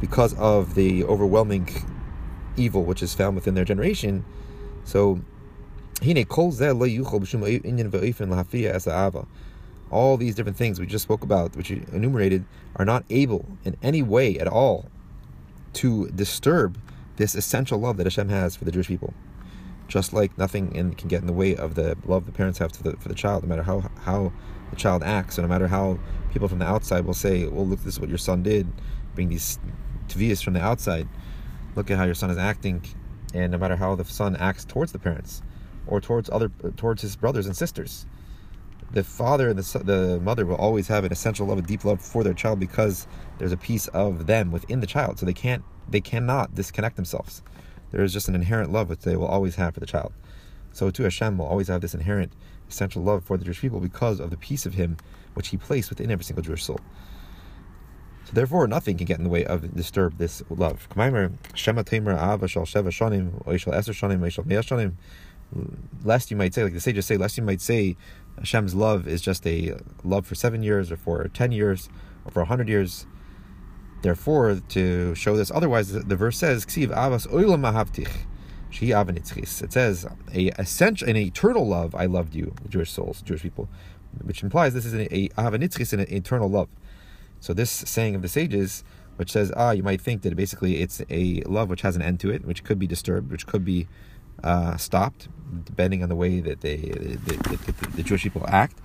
because 0.00 0.34
of 0.34 0.74
the 0.74 1.04
overwhelming 1.04 1.68
evil 2.56 2.84
which 2.84 3.02
is 3.02 3.14
found 3.14 3.34
within 3.34 3.54
their 3.54 3.64
generation. 3.64 4.24
So 4.84 5.20
all 9.92 10.16
these 10.16 10.34
different 10.34 10.56
things 10.56 10.80
we 10.80 10.86
just 10.86 11.04
spoke 11.04 11.22
about, 11.22 11.54
which 11.54 11.70
you 11.70 11.84
enumerated, 11.92 12.44
are 12.76 12.84
not 12.84 13.04
able 13.10 13.46
in 13.64 13.76
any 13.82 14.02
way 14.02 14.38
at 14.38 14.48
all 14.48 14.88
to 15.74 16.08
disturb 16.08 16.78
this 17.16 17.34
essential 17.34 17.78
love 17.78 17.96
that 17.98 18.06
Hashem 18.06 18.28
has 18.28 18.56
for 18.56 18.64
the 18.64 18.72
Jewish 18.72 18.88
people. 18.88 19.14
Just 19.88 20.12
like 20.12 20.36
nothing 20.38 20.74
in, 20.74 20.94
can 20.94 21.08
get 21.08 21.20
in 21.20 21.26
the 21.26 21.32
way 21.32 21.54
of 21.54 21.74
the 21.74 21.96
love 22.06 22.24
the 22.24 22.32
parents 22.32 22.58
have 22.58 22.72
the, 22.82 22.96
for 22.96 23.08
the 23.08 23.14
child, 23.14 23.42
no 23.42 23.48
matter 23.48 23.62
how, 23.62 23.80
how 24.00 24.32
the 24.70 24.76
child 24.76 25.02
acts, 25.02 25.36
and 25.36 25.46
no 25.46 25.52
matter 25.52 25.68
how 25.68 25.98
people 26.32 26.48
from 26.48 26.58
the 26.58 26.66
outside 26.66 27.04
will 27.04 27.14
say, 27.14 27.46
well, 27.46 27.66
look, 27.66 27.80
this 27.80 27.94
is 27.94 28.00
what 28.00 28.08
your 28.08 28.18
son 28.18 28.42
did, 28.42 28.66
bring 29.14 29.28
these 29.28 29.58
tvias 30.08 30.42
from 30.42 30.54
the 30.54 30.62
outside. 30.62 31.06
Look 31.76 31.90
at 31.90 31.98
how 31.98 32.04
your 32.04 32.14
son 32.14 32.30
is 32.30 32.38
acting, 32.38 32.82
and 33.34 33.52
no 33.52 33.58
matter 33.58 33.76
how 33.76 33.94
the 33.94 34.04
son 34.04 34.36
acts 34.36 34.64
towards 34.64 34.92
the 34.92 34.98
parents, 34.98 35.42
or 35.86 36.00
towards 36.00 36.30
other, 36.30 36.50
towards 36.76 37.02
his 37.02 37.16
brothers 37.16 37.46
and 37.46 37.56
sisters, 37.56 38.06
the 38.92 39.02
father 39.02 39.48
and 39.48 39.58
the, 39.58 39.78
the 39.78 40.20
mother 40.20 40.44
will 40.44 40.56
always 40.56 40.88
have 40.88 41.04
an 41.04 41.12
essential 41.12 41.46
love, 41.46 41.58
a 41.58 41.62
deep 41.62 41.84
love 41.84 42.00
for 42.00 42.22
their 42.22 42.34
child 42.34 42.60
because 42.60 43.06
there's 43.38 43.52
a 43.52 43.56
piece 43.56 43.88
of 43.88 44.26
them 44.26 44.50
within 44.50 44.80
the 44.80 44.86
child. 44.86 45.18
So 45.18 45.26
they 45.26 45.32
can't, 45.32 45.64
they 45.88 46.00
cannot 46.00 46.54
disconnect 46.54 46.96
themselves. 46.96 47.42
There 47.90 48.02
is 48.02 48.12
just 48.12 48.28
an 48.28 48.34
inherent 48.34 48.72
love 48.72 48.88
which 48.88 49.00
they 49.00 49.16
will 49.16 49.26
always 49.26 49.54
have 49.56 49.74
for 49.74 49.80
the 49.80 49.86
child. 49.86 50.12
So 50.72 50.90
too 50.90 51.02
Hashem 51.04 51.38
will 51.38 51.46
always 51.46 51.68
have 51.68 51.80
this 51.80 51.94
inherent 51.94 52.32
essential 52.68 53.02
love 53.02 53.24
for 53.24 53.36
the 53.36 53.44
Jewish 53.44 53.60
people 53.60 53.80
because 53.80 54.20
of 54.20 54.30
the 54.30 54.36
piece 54.36 54.66
of 54.66 54.74
Him 54.74 54.96
which 55.34 55.48
He 55.48 55.56
placed 55.56 55.90
within 55.90 56.10
every 56.10 56.24
single 56.24 56.42
Jewish 56.42 56.64
soul. 56.64 56.80
So 58.24 58.32
therefore, 58.32 58.66
nothing 58.66 58.96
can 58.96 59.06
get 59.06 59.18
in 59.18 59.24
the 59.24 59.30
way 59.30 59.44
of 59.44 59.74
disturb 59.74 60.18
this 60.18 60.42
love. 60.48 60.88
Lest 66.04 66.30
you 66.30 66.36
might 66.36 66.54
say, 66.54 66.64
like 66.64 66.72
the 66.72 66.80
sages 66.80 67.06
say, 67.06 67.16
lest 67.16 67.36
you 67.36 67.42
might 67.42 67.60
say 67.60 67.96
Hashem's 68.38 68.74
love 68.74 69.06
is 69.06 69.20
just 69.20 69.46
a 69.46 69.76
love 70.04 70.26
for 70.26 70.34
seven 70.34 70.62
years 70.62 70.90
or 70.90 70.96
for 70.96 71.28
ten 71.28 71.52
years 71.52 71.88
or 72.24 72.32
for 72.32 72.40
a 72.40 72.46
hundred 72.46 72.68
years. 72.68 73.06
Therefore, 74.02 74.60
to 74.70 75.14
show 75.14 75.36
this, 75.36 75.52
otherwise, 75.52 75.92
the, 75.92 76.16
verse 76.16 76.36
says, 76.36 76.66
"Ksiv 76.66 76.88
avas 76.88 77.26
mahavtich." 77.28 78.10
It 78.74 79.72
says, 79.72 80.06
a 80.32 80.48
essential, 80.58 81.08
an 81.08 81.16
eternal 81.16 81.68
love, 81.68 81.94
I 81.94 82.06
loved 82.06 82.34
you, 82.34 82.54
Jewish 82.70 82.90
souls, 82.90 83.20
Jewish 83.20 83.42
people, 83.42 83.68
which 84.22 84.42
implies 84.42 84.72
this 84.72 84.86
is 84.86 84.94
an, 84.94 85.02
a 85.10 85.28
an 85.36 85.62
eternal 85.62 86.48
love. 86.48 86.68
So 87.38 87.52
this 87.52 87.70
saying 87.70 88.14
of 88.14 88.22
the 88.22 88.28
sages, 88.28 88.82
which 89.16 89.30
says, 89.30 89.52
ah, 89.56 89.72
you 89.72 89.82
might 89.82 90.00
think 90.00 90.22
that 90.22 90.34
basically 90.36 90.80
it's 90.80 91.02
a 91.10 91.42
love 91.42 91.68
which 91.68 91.82
has 91.82 91.96
an 91.96 92.02
end 92.02 92.18
to 92.20 92.30
it, 92.30 92.46
which 92.46 92.64
could 92.64 92.78
be 92.78 92.86
disturbed, 92.86 93.30
which 93.30 93.46
could 93.46 93.64
be 93.64 93.88
uh, 94.42 94.76
stopped, 94.78 95.28
depending 95.64 96.02
on 96.02 96.08
the 96.08 96.16
way 96.16 96.40
that 96.40 96.60
they, 96.60 96.76
the, 96.76 97.16
the, 97.16 97.72
the, 97.72 97.88
the 97.96 98.02
Jewish 98.02 98.22
people 98.22 98.44
act. 98.48 98.78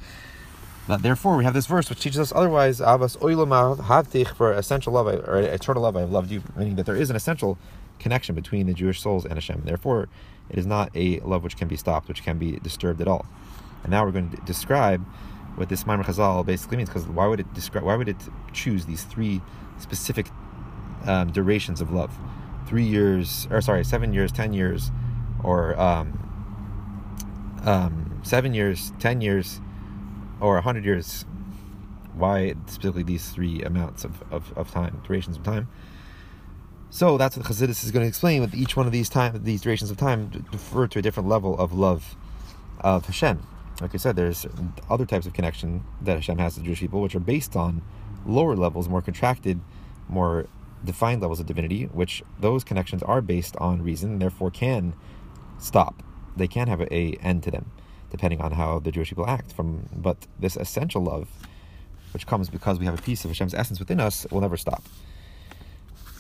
But 0.87 1.01
therefore, 1.01 1.35
we 1.35 1.43
have 1.43 1.53
this 1.53 1.65
verse 1.65 1.89
which 1.89 1.99
teaches 1.99 2.19
us 2.19 2.31
otherwise. 2.33 2.79
Abbas 2.79 3.17
havtich 3.17 4.33
for 4.35 4.53
essential 4.53 4.93
love 4.93 5.07
or 5.07 5.37
eternal 5.39 5.83
love. 5.83 5.97
I 5.97 6.01
have 6.01 6.11
loved 6.11 6.31
you, 6.31 6.41
meaning 6.55 6.75
that 6.77 6.85
there 6.85 6.95
is 6.95 7.09
an 7.09 7.15
essential 7.15 7.57
connection 7.99 8.35
between 8.35 8.67
the 8.67 8.73
Jewish 8.73 9.01
souls 9.01 9.25
and 9.25 9.33
Hashem. 9.33 9.63
Therefore, 9.65 10.07
it 10.49 10.57
is 10.57 10.65
not 10.65 10.89
a 10.95 11.19
love 11.19 11.43
which 11.43 11.57
can 11.57 11.67
be 11.67 11.75
stopped, 11.75 12.07
which 12.07 12.23
can 12.23 12.37
be 12.37 12.53
disturbed 12.59 13.01
at 13.01 13.07
all. 13.07 13.25
And 13.83 13.91
now 13.91 14.05
we're 14.05 14.11
going 14.11 14.31
to 14.31 14.37
describe 14.45 15.05
what 15.55 15.67
this 15.67 15.83
Maimar 15.83 16.05
Chazal 16.05 16.45
basically 16.45 16.77
means. 16.77 16.89
Because 16.89 17.05
why 17.05 17.27
would 17.27 17.41
it 17.41 17.53
describe? 17.53 17.83
Why 17.83 17.95
would 17.95 18.07
it 18.07 18.17
choose 18.53 18.85
these 18.85 19.03
three 19.03 19.41
specific 19.79 20.27
um, 21.05 21.31
durations 21.31 21.81
of 21.81 21.91
love? 21.91 22.17
Three 22.65 22.85
years, 22.85 23.47
or 23.51 23.59
sorry, 23.61 23.83
seven 23.83 24.13
years, 24.13 24.31
ten 24.31 24.53
years, 24.53 24.91
or 25.43 25.77
um, 25.79 26.26
um, 27.67 28.21
seven 28.23 28.53
years, 28.53 28.93
ten 28.97 29.21
years, 29.21 29.59
or 30.39 30.57
a 30.57 30.61
hundred 30.61 30.85
years. 30.85 31.25
Why 32.15 32.55
specifically 32.65 33.03
these 33.03 33.29
three 33.29 33.61
amounts 33.61 34.03
of, 34.03 34.23
of, 34.31 34.57
of 34.57 34.71
time, 34.71 35.01
durations 35.05 35.37
of 35.37 35.43
time? 35.43 35.67
So 36.89 37.17
that's 37.17 37.37
what 37.37 37.45
Chassidus 37.45 37.83
is 37.83 37.91
going 37.91 38.03
to 38.03 38.07
explain. 38.07 38.41
With 38.41 38.55
each 38.55 38.75
one 38.75 38.85
of 38.87 38.91
these 38.91 39.09
time, 39.09 39.43
these 39.43 39.61
durations 39.61 39.91
of 39.91 39.97
time, 39.97 40.31
refer 40.51 40.87
to 40.87 40.99
a 40.99 41.01
different 41.01 41.29
level 41.29 41.59
of 41.59 41.73
love 41.73 42.15
of 42.79 43.05
Hashem. 43.05 43.45
Like 43.81 43.93
I 43.93 43.97
said, 43.97 44.15
there's 44.15 44.47
other 44.89 45.05
types 45.05 45.27
of 45.27 45.33
connection 45.33 45.83
that 46.01 46.15
Hashem 46.15 46.39
has 46.39 46.55
to 46.55 46.61
Jewish 46.61 46.79
people, 46.79 47.01
which 47.01 47.13
are 47.13 47.19
based 47.19 47.55
on 47.55 47.83
lower 48.25 48.55
levels, 48.55 48.89
more 48.89 49.01
contracted, 49.01 49.59
more 50.07 50.47
defined 50.83 51.21
levels 51.21 51.39
of 51.39 51.45
divinity, 51.45 51.83
which 51.85 52.23
those 52.39 52.63
connections 52.63 53.03
are 53.03 53.21
based 53.21 53.55
on 53.57 53.83
reason, 53.83 54.13
and 54.13 54.21
therefore 54.21 54.49
can 54.49 54.95
stop. 55.59 56.01
They 56.37 56.47
can 56.47 56.67
have 56.67 56.81
a, 56.81 57.17
end 57.21 57.43
to 57.43 57.51
them, 57.51 57.71
depending 58.09 58.41
on 58.41 58.51
how 58.53 58.79
the 58.79 58.91
Jewish 58.91 59.09
people 59.09 59.27
act. 59.27 59.51
From 59.51 59.87
but 59.95 60.17
this 60.39 60.55
essential 60.55 61.03
love, 61.03 61.27
which 62.13 62.27
comes 62.27 62.49
because 62.49 62.79
we 62.79 62.85
have 62.85 62.97
a 62.97 63.01
piece 63.01 63.25
of 63.25 63.31
Hashem's 63.31 63.53
essence 63.53 63.79
within 63.79 63.99
us, 63.99 64.25
will 64.31 64.41
never 64.41 64.57
stop. 64.57 64.83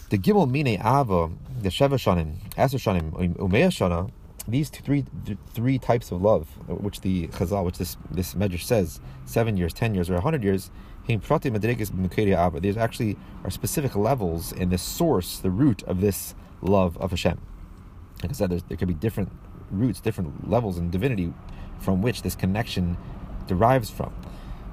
The 0.09 0.17
Gimel 0.17 0.49
Mine 0.49 0.79
Ava, 0.79 1.29
the 1.61 1.69
Sheva 1.69 1.97
Shanim, 1.97 2.35
Aser 2.57 2.77
Shanim, 2.77 3.11
Umeya 3.35 3.69
Shana, 3.69 4.11
these 4.47 4.69
three 4.69 5.03
three 5.53 5.77
types 5.77 6.11
of 6.11 6.21
love, 6.21 6.47
which 6.67 7.01
the 7.01 7.27
Chazal, 7.27 7.65
which 7.65 7.77
this 7.77 7.97
this 8.09 8.33
medrash 8.33 8.63
says, 8.63 9.01
seven 9.25 9.57
years, 9.57 9.73
ten 9.73 9.93
years, 9.93 10.09
or 10.09 10.21
hundred 10.21 10.43
years, 10.43 10.71
there's 11.07 12.77
actually 12.77 13.17
are 13.43 13.49
specific 13.49 13.95
levels 13.95 14.51
in 14.51 14.69
the 14.69 14.77
source, 14.77 15.39
the 15.39 15.49
root 15.49 15.83
of 15.83 16.01
this 16.01 16.35
love 16.61 16.97
of 16.97 17.11
Hashem. 17.11 17.39
Like 18.21 18.31
I 18.31 18.33
said, 18.33 18.49
there 18.49 18.77
could 18.77 18.87
be 18.87 18.93
different 18.93 19.31
roots, 19.71 19.99
different 19.99 20.49
levels 20.49 20.77
in 20.77 20.89
divinity 20.89 21.33
from 21.79 22.01
which 22.01 22.21
this 22.21 22.35
connection 22.35 22.97
derives 23.47 23.89
from. 23.89 24.13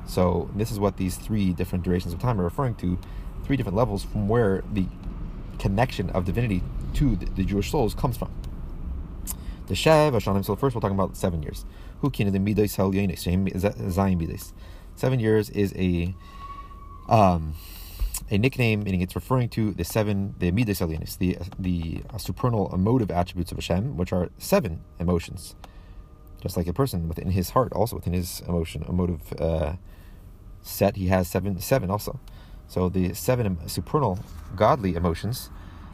So 0.06 0.50
this 0.54 0.70
is 0.70 0.78
what 0.78 0.96
these 0.96 1.16
three 1.16 1.52
different 1.52 1.84
durations 1.84 2.12
of 2.12 2.20
time 2.20 2.40
are 2.40 2.44
referring 2.44 2.74
to, 2.76 2.98
three 3.44 3.56
different 3.56 3.76
levels 3.76 4.04
from 4.04 4.28
where 4.28 4.62
the 4.72 4.86
connection 5.58 6.10
of 6.10 6.24
divinity 6.24 6.62
to 6.94 7.16
the, 7.16 7.44
Jewish 7.44 7.70
souls 7.70 7.94
comes 7.94 8.16
from. 8.16 8.30
The 9.66 9.74
Shev 9.74 10.12
Hashanim. 10.12 10.44
So 10.44 10.56
first, 10.56 10.74
we're 10.74 10.80
talking 10.80 10.96
about 10.96 11.16
seven 11.16 11.42
years. 11.42 11.64
Seven 14.96 15.20
years 15.20 15.50
is 15.50 15.74
a 15.74 16.14
um, 17.08 17.54
a 18.30 18.38
nickname, 18.38 18.82
meaning 18.82 19.00
it's 19.00 19.14
referring 19.14 19.48
to 19.50 19.72
the 19.72 19.84
seven, 19.84 20.34
the 20.38 20.50
midas 20.50 20.80
alienis, 20.80 21.18
the 21.18 21.38
the 21.58 22.02
supernal 22.18 22.74
emotive 22.74 23.10
attributes 23.10 23.52
of 23.52 23.58
Hashem, 23.58 23.96
which 23.96 24.12
are 24.12 24.30
seven 24.38 24.82
emotions, 24.98 25.54
just 26.40 26.56
like 26.56 26.66
a 26.66 26.72
person 26.72 27.08
within 27.08 27.30
his 27.30 27.50
heart, 27.50 27.72
also 27.72 27.96
within 27.96 28.12
his 28.12 28.40
emotion, 28.48 28.84
emotive 28.88 29.32
uh, 29.38 29.74
set, 30.62 30.96
he 30.96 31.08
has 31.08 31.28
seven, 31.28 31.60
seven 31.60 31.90
also. 31.90 32.18
So 32.66 32.88
the 32.88 33.12
seven 33.12 33.58
supernal 33.68 34.18
godly 34.56 34.94
emotions, 34.94 35.50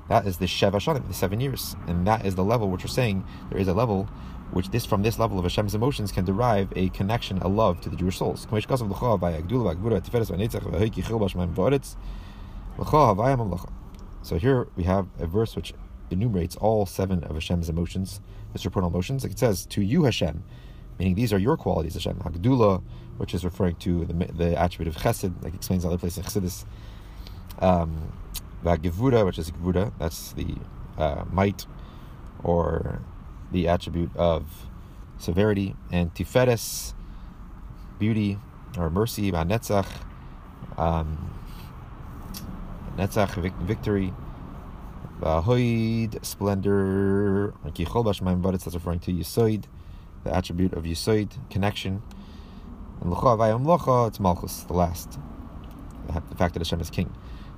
that 0.09 0.27
is 0.27 0.39
the 0.39 0.47
Sheva 0.47 0.75
Shanim, 0.75 1.09
the 1.09 1.15
seven 1.15 1.41
years, 1.41 1.75
and 1.89 2.07
that 2.07 2.25
is 2.25 2.37
the 2.37 2.45
level 2.45 2.71
which 2.71 2.85
we're 2.85 2.89
saying 2.89 3.25
there 3.51 3.61
is 3.61 3.69
a 3.69 3.75
level 3.75 4.09
which 4.53 4.71
this 4.71 4.85
from 4.85 5.03
this 5.03 5.19
level 5.19 5.39
of 5.39 5.45
Hashem's 5.45 5.75
emotions 5.75 6.11
can 6.13 6.25
derive 6.25 6.73
a 6.75 6.89
connection, 6.91 7.39
a 7.39 7.49
love 7.49 7.81
to 7.83 7.89
the 7.89 7.97
Jewish 7.97 8.19
souls. 8.19 8.47
So 14.23 14.39
here 14.39 14.69
we 14.77 14.85
have 14.85 15.07
a 15.19 15.27
verse 15.27 15.57
which 15.57 15.73
enumerates 16.11 16.57
all 16.57 16.87
seven 16.87 17.23
of 17.25 17.35
Hashem's 17.35 17.69
emotions, 17.69 18.21
the 18.53 18.59
supernal 18.59 18.91
emotions. 18.91 19.23
Like 19.23 19.33
it 19.33 19.39
says, 19.39 19.67
"To 19.67 19.83
you, 19.83 20.05
Hashem," 20.05 20.43
meaning 20.99 21.15
these 21.15 21.33
are 21.33 21.39
your 21.39 21.57
qualities, 21.57 21.95
Hashem. 21.95 22.17
Hagdula, 22.19 22.83
which 23.17 23.35
is 23.35 23.45
referring 23.45 23.77
to 23.77 24.05
the, 24.07 24.15
the 24.33 24.59
attribute 24.59 24.95
of 24.95 25.03
Chesed, 25.03 25.43
like 25.43 25.55
explains 25.55 25.85
other 25.85 25.99
places 25.99 26.19
in 26.19 26.25
Chassidus. 26.25 26.65
Um, 27.59 28.13
which 28.63 29.39
is 29.39 29.51
Gevura, 29.51 29.93
that's 29.99 30.33
the 30.33 30.57
uh, 30.99 31.25
might 31.31 31.67
or 32.43 33.01
the 33.53 33.69
attribute 33.69 34.15
of 34.17 34.67
severity, 35.19 35.75
and 35.91 36.15
Tiferes, 36.15 36.95
beauty 37.99 38.39
or 38.79 38.91
mercy, 38.91 39.31
Netzach, 39.33 39.87
um, 40.79 41.40
Netzach, 43.01 43.35
victory, 43.63 44.13
Hoid, 45.23 46.23
splendor, 46.23 47.55
Kichol 47.69 48.05
Bashmaim 48.05 48.43
Baritz, 48.43 48.65
that's 48.65 48.75
referring 48.75 49.01
to 49.01 49.11
Yisoid, 49.11 49.65
the 50.23 50.37
attribute 50.37 50.75
of 50.75 50.85
Yisoid, 50.85 51.33
connection. 51.49 52.03
And 53.01 53.11
Lucha 53.11 53.39
Avayam 53.39 53.65
Locha, 53.65 54.09
it's 54.09 54.21
Malchus, 54.21 54.65
the 54.65 54.75
last, 54.75 55.19
the 56.09 56.37
fact 56.37 56.53
that 56.53 56.61
Hashem 56.61 56.79
is 56.83 56.91
king. 56.91 57.11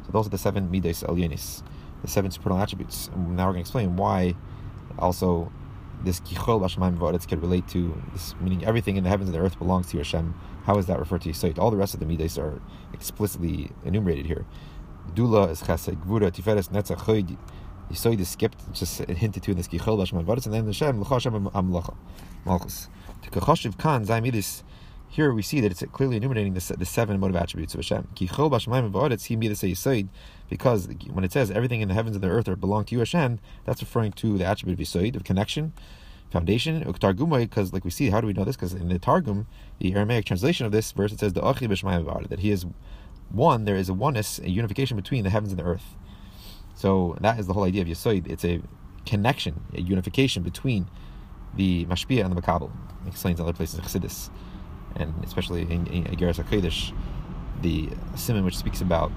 So 0.06 0.12
those 0.12 0.28
are 0.28 0.30
the 0.30 0.38
seven 0.38 0.70
Midas 0.70 1.02
Elyenis, 1.02 1.64
the 2.02 2.08
seven 2.08 2.30
supernal 2.30 2.58
attributes. 2.58 3.10
And 3.12 3.36
now 3.36 3.46
we're 3.46 3.54
going 3.54 3.64
to 3.64 3.68
explain 3.68 3.96
why 3.96 4.36
also 4.96 5.50
this 6.04 6.20
kichol 6.20 6.60
b'ashamayim 6.60 6.98
v'aretz 6.98 7.26
could 7.26 7.42
relate 7.42 7.66
to 7.68 8.00
this, 8.12 8.36
meaning 8.40 8.64
everything 8.64 8.96
in 8.96 9.02
the 9.02 9.10
heavens 9.10 9.28
and 9.28 9.36
the 9.36 9.42
earth 9.42 9.58
belongs 9.58 9.88
to 9.88 9.98
Hashem. 9.98 10.34
How 10.66 10.78
is 10.78 10.86
that 10.86 11.00
referred 11.00 11.22
to 11.22 11.30
Yisait? 11.30 11.58
All 11.58 11.72
the 11.72 11.76
rest 11.76 11.94
of 11.94 12.00
the 12.00 12.06
midas 12.06 12.38
are 12.38 12.60
explicitly 12.92 13.72
enumerated 13.84 14.26
here. 14.26 14.46
Dula 15.14 15.48
is 15.48 15.62
chesed, 15.62 15.96
gvura, 16.04 16.30
tiferes, 16.30 16.70
netzach, 16.70 16.98
choyd. 16.98 17.36
Yisait 17.90 18.18
is 18.20 18.28
skipped, 18.30 18.72
just 18.72 18.98
hinted 19.04 19.42
to 19.42 19.50
in 19.50 19.56
this 19.56 19.68
kichol 19.68 19.98
b'ashamayim 19.98 20.24
v'aretz, 20.24 20.46
and 20.46 20.54
then 20.54 20.64
the 20.64 20.72
Hashem, 20.72 21.00
l'cha 21.00 21.14
Hashem 21.14 21.32
amlacha, 21.32 21.94
malchus. 22.44 22.88
To 23.22 23.30
kachashiv 23.30 23.78
kan 23.78 24.06
zaymidis. 24.06 24.62
Here 25.08 25.34
we 25.34 25.42
see 25.42 25.60
that 25.60 25.70
it's 25.70 25.82
clearly 25.92 26.16
enumerating 26.16 26.54
the, 26.54 26.76
the 26.78 26.86
seven 26.86 27.20
motive 27.20 27.36
attributes 27.36 27.74
of 27.74 27.80
Hashem. 27.80 28.08
Kichol 28.14 28.50
b'ashamayim 28.50 28.90
v'aretz, 28.92 29.26
he 29.26 29.36
midas 29.36 29.60
Yisait, 29.60 30.08
because 30.48 30.88
when 31.10 31.24
it 31.24 31.32
says 31.32 31.50
everything 31.50 31.80
in 31.80 31.88
the 31.88 31.94
heavens 31.94 32.16
and 32.16 32.22
the 32.22 32.28
earth 32.28 32.48
are 32.48 32.56
belong 32.56 32.84
to 32.86 32.94
you, 32.94 32.98
Hashem, 33.00 33.38
that's 33.64 33.82
referring 33.82 34.12
to 34.12 34.38
the 34.38 34.44
attribute 34.44 34.78
of 34.78 34.86
Yisoid, 34.86 35.16
of 35.16 35.24
connection, 35.24 35.72
foundation. 36.30 36.82
Because, 36.90 37.72
like 37.72 37.84
we 37.84 37.90
see, 37.90 38.10
how 38.10 38.20
do 38.20 38.26
we 38.26 38.32
know 38.32 38.44
this? 38.44 38.56
Because 38.56 38.74
in 38.74 38.88
the 38.88 38.98
Targum, 38.98 39.46
the 39.78 39.94
Aramaic 39.94 40.24
translation 40.24 40.66
of 40.66 40.72
this 40.72 40.92
verse, 40.92 41.12
it 41.12 41.20
says 41.20 41.32
the 41.32 41.40
that 41.42 42.38
He 42.40 42.50
is 42.50 42.66
one. 43.30 43.64
There 43.64 43.76
is 43.76 43.88
a 43.88 43.94
oneness, 43.94 44.38
a 44.38 44.50
unification 44.50 44.96
between 44.96 45.24
the 45.24 45.30
heavens 45.30 45.52
and 45.52 45.58
the 45.58 45.64
earth. 45.64 45.96
So 46.74 47.16
that 47.20 47.38
is 47.38 47.46
the 47.46 47.52
whole 47.52 47.64
idea 47.64 47.82
of 47.82 47.88
Yisoid. 47.88 48.28
It's 48.28 48.44
a 48.44 48.60
connection, 49.06 49.62
a 49.74 49.80
unification 49.80 50.42
between 50.42 50.88
the 51.54 51.84
Mashpia 51.86 52.24
and 52.24 52.34
the 52.34 52.40
Makabal. 52.40 52.70
Explains 53.06 53.40
other 53.40 53.52
places 53.52 53.78
in 53.78 53.84
Chassidus, 53.84 54.30
and 54.96 55.12
especially 55.24 55.62
in, 55.62 55.86
in 55.88 56.04
Iggeres 56.04 56.42
HaKodesh, 56.42 56.92
the 57.60 57.88
simon 58.16 58.44
which 58.44 58.56
speaks 58.56 58.80
about 58.80 59.12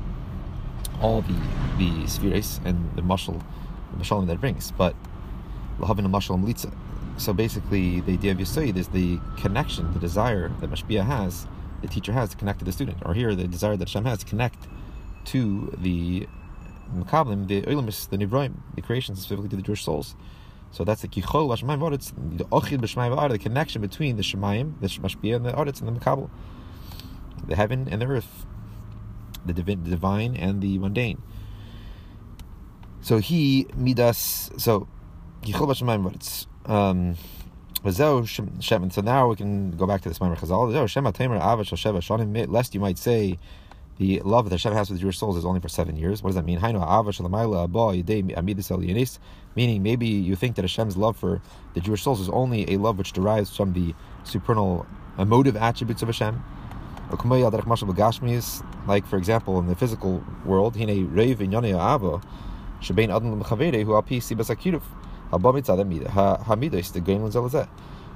all 1.01 1.21
the 1.21 1.35
the 1.77 2.07
spheres 2.07 2.59
and 2.65 2.95
the 2.95 3.01
mushal, 3.01 3.41
the 3.91 4.03
mashalim 4.03 4.27
that 4.27 4.33
it 4.33 4.41
brings. 4.41 4.71
But 4.71 4.95
lahavin 5.79 6.07
mashal 6.07 6.43
litza. 6.43 6.73
So 7.17 7.33
basically, 7.33 8.01
the 8.01 8.13
idea 8.13 8.31
of 8.31 8.37
yisoid 8.37 8.75
is 8.75 8.87
the 8.89 9.19
connection, 9.37 9.91
the 9.93 9.99
desire 9.99 10.49
that 10.59 10.69
mashpia 10.69 11.05
has, 11.05 11.47
the 11.85 11.93
teacher 11.93 12.13
has 12.13 12.29
to 12.31 12.37
connect 12.37 12.59
to 12.59 12.65
the 12.65 12.71
student, 12.71 12.97
or 13.05 13.13
here 13.13 13.35
the 13.35 13.47
desire 13.47 13.77
that 13.77 13.87
Hashem 13.87 14.05
has 14.05 14.19
to 14.19 14.25
connect 14.25 14.67
to 15.25 15.73
the 15.77 16.27
makablim, 16.93 17.47
the 17.47 17.61
oilimus, 17.63 18.09
the 18.09 18.17
nivroim, 18.17 18.57
the 18.75 18.81
creation 18.81 19.15
specifically 19.15 19.49
to 19.49 19.55
the 19.55 19.61
Jewish 19.61 19.83
souls. 19.83 20.15
So 20.71 20.83
that's 20.83 21.01
the 21.01 21.07
kichol 21.07 21.47
v'ashmayim 21.47 21.93
It's 21.93 22.11
the 22.11 22.45
ochid 22.45 22.79
b'shmayim 22.79 23.29
the 23.29 23.39
connection 23.39 23.81
between 23.81 24.17
the 24.17 24.23
shemayim, 24.23 24.79
the 24.81 24.87
mashpia, 24.87 25.35
and 25.35 25.45
the 25.45 25.53
audits 25.53 25.79
and 25.79 25.87
the 25.87 25.99
makabel, 25.99 26.29
the 27.47 27.55
heaven 27.55 27.87
and 27.89 28.01
the 28.01 28.07
earth 28.07 28.45
the 29.45 29.53
divine 29.53 30.35
and 30.35 30.61
the 30.61 30.79
mundane. 30.79 31.21
So 33.01 33.19
he 33.19 33.67
midas. 33.75 34.49
So 34.57 34.87
kichol 35.43 35.67
bash 35.67 35.81
maimmaritz. 35.81 36.47
um, 36.65 37.15
so 37.85 39.01
now 39.03 39.27
we 39.29 39.35
can 39.35 39.71
go 39.77 39.85
back 39.85 40.01
to 40.01 40.09
this 40.09 40.17
Maimer 40.17 40.35
Chazal. 40.35 40.71
Lest 42.49 42.73
you 42.73 42.79
might 42.79 42.97
say 42.97 43.37
the 43.97 44.19
love 44.21 44.45
that 44.45 44.51
Hashem 44.51 44.73
has 44.73 44.89
with 44.89 44.99
your 44.99 45.11
souls 45.11 45.37
is 45.37 45.45
only 45.45 45.59
for 45.59 45.69
seven 45.69 45.95
years. 45.95 46.23
What 46.23 46.29
does 46.29 46.35
that 46.35 46.45
mean? 46.45 46.59
Meaning, 49.55 49.83
maybe 49.83 50.07
you 50.07 50.35
think 50.35 50.55
that 50.55 50.63
Hashem's 50.63 50.97
love 50.97 51.15
for 51.15 51.41
the 51.75 51.79
Jewish 51.79 52.01
souls 52.01 52.19
is 52.19 52.27
only 52.29 52.73
a 52.73 52.77
love 52.77 52.97
which 52.97 53.13
derives 53.13 53.55
from 53.55 53.73
the 53.73 53.93
supernal 54.23 54.87
emotive 55.19 55.55
attributes 55.55 56.01
of 56.01 56.09
Hashem. 56.09 56.43
Like, 58.87 59.05
for 59.05 59.17
example, 59.17 59.59
in 59.59 59.67
the 59.67 59.75
physical 59.75 60.23
world, 60.43 60.75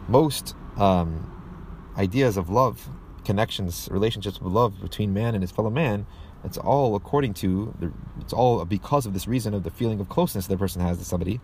most 0.07 0.55
um, 0.77 1.91
ideas 1.97 2.37
of 2.37 2.49
love, 2.49 2.87
connections, 3.25 3.87
relationships 3.91 4.41
with 4.41 4.53
love 4.53 4.81
between 4.81 5.13
man 5.13 5.35
and 5.35 5.43
his 5.43 5.51
fellow 5.51 5.69
man, 5.69 6.05
it's 6.43 6.57
all 6.57 6.95
according 6.95 7.33
to, 7.35 7.73
the, 7.79 7.91
it's 8.21 8.33
all 8.33 8.63
because 8.65 9.05
of 9.05 9.13
this 9.13 9.27
reason 9.27 9.53
of 9.53 9.63
the 9.63 9.71
feeling 9.71 9.99
of 9.99 10.07
closeness 10.09 10.47
that 10.47 10.53
a 10.53 10.57
person 10.57 10.81
has 10.81 10.97
to 10.97 11.03
somebody, 11.03 11.39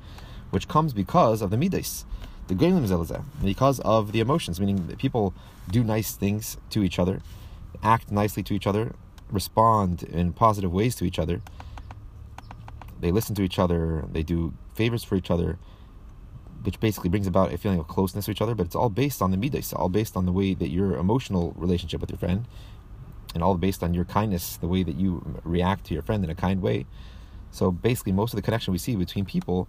which 0.51 0.67
comes 0.67 0.93
because 0.93 1.41
of 1.41 1.49
the 1.49 1.57
midas 1.57 2.05
the 2.47 2.55
Zelazeh, 2.55 3.23
because 3.43 3.79
of 3.79 4.11
the 4.11 4.19
emotions, 4.19 4.59
meaning 4.59 4.87
that 4.87 4.97
people 4.97 5.33
do 5.69 5.83
nice 5.83 6.15
things 6.15 6.57
to 6.69 6.83
each 6.83 6.99
other, 6.99 7.21
act 7.81 8.11
nicely 8.11 8.43
to 8.43 8.53
each 8.53 8.67
other, 8.67 8.93
respond 9.31 10.03
in 10.03 10.31
positive 10.31 10.71
ways 10.71 10.95
to 10.95 11.05
each 11.05 11.17
other. 11.17 11.41
They 12.99 13.11
listen 13.11 13.35
to 13.35 13.41
each 13.41 13.57
other, 13.57 14.05
they 14.11 14.23
do 14.23 14.53
favors 14.75 15.03
for 15.03 15.15
each 15.15 15.31
other, 15.31 15.57
which 16.63 16.79
basically 16.79 17.09
brings 17.09 17.27
about 17.27 17.53
a 17.53 17.57
feeling 17.57 17.79
of 17.79 17.87
closeness 17.87 18.25
to 18.25 18.31
each 18.31 18.41
other, 18.41 18.55
but 18.55 18.65
it's 18.65 18.75
all 18.75 18.89
based 18.89 19.21
on 19.21 19.31
the 19.31 19.37
midas, 19.37 19.73
all 19.73 19.89
based 19.89 20.15
on 20.17 20.25
the 20.25 20.31
way 20.31 20.53
that 20.53 20.69
your 20.69 20.95
emotional 20.95 21.53
relationship 21.57 22.01
with 22.01 22.09
your 22.09 22.19
friend, 22.19 22.47
and 23.33 23.43
all 23.43 23.55
based 23.55 23.83
on 23.83 23.93
your 23.93 24.05
kindness, 24.05 24.57
the 24.57 24.67
way 24.67 24.83
that 24.83 24.95
you 24.95 25.39
react 25.43 25.85
to 25.85 25.93
your 25.93 26.03
friend 26.03 26.23
in 26.23 26.29
a 26.29 26.35
kind 26.35 26.61
way. 26.61 26.85
So 27.51 27.71
basically, 27.71 28.13
most 28.13 28.33
of 28.33 28.37
the 28.37 28.41
connection 28.41 28.71
we 28.71 28.77
see 28.77 28.95
between 28.95 29.25
people, 29.25 29.67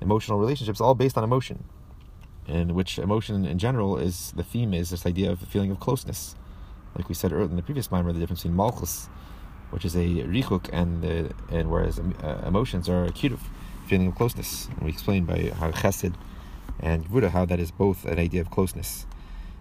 emotional 0.00 0.38
relationships, 0.38 0.80
all 0.80 0.94
based 0.94 1.16
on 1.16 1.24
emotion 1.24 1.64
and 2.48 2.72
which 2.72 2.98
emotion 2.98 3.44
in 3.44 3.58
general 3.58 3.98
is 3.98 4.32
the 4.34 4.42
theme 4.42 4.72
is 4.72 4.88
this 4.88 5.04
idea 5.04 5.30
of 5.30 5.42
a 5.42 5.46
feeling 5.46 5.70
of 5.70 5.78
closeness. 5.78 6.34
Like 6.96 7.08
we 7.08 7.14
said 7.14 7.30
earlier 7.30 7.50
in 7.50 7.56
the 7.56 7.62
previous 7.62 7.90
mimer, 7.90 8.12
the 8.12 8.18
difference 8.18 8.42
between 8.42 8.56
malchus 8.56 9.08
which 9.70 9.84
is 9.84 9.94
a 9.94 9.98
richuk, 9.98 10.68
and 10.72 11.02
the, 11.02 11.30
and 11.50 11.70
whereas 11.70 11.98
uh, 11.98 12.42
emotions 12.46 12.88
are 12.88 13.04
a 13.04 13.12
feeling 13.88 14.08
of 14.08 14.14
closeness. 14.14 14.66
And 14.66 14.82
we 14.82 14.90
explained 14.90 15.26
by 15.26 15.52
how 15.58 15.70
chesed 15.70 16.14
and 16.80 17.08
gvura 17.08 17.30
how 17.30 17.44
that 17.46 17.58
is 17.58 17.70
both 17.70 18.04
an 18.04 18.18
idea 18.18 18.40
of 18.40 18.50
closeness. 18.50 19.06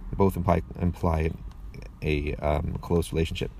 They 0.09 0.15
both 0.15 0.35
imply 0.35 0.61
imply 0.79 1.31
a 2.01 2.35
um, 2.35 2.77
close 2.81 3.11
relationship. 3.11 3.51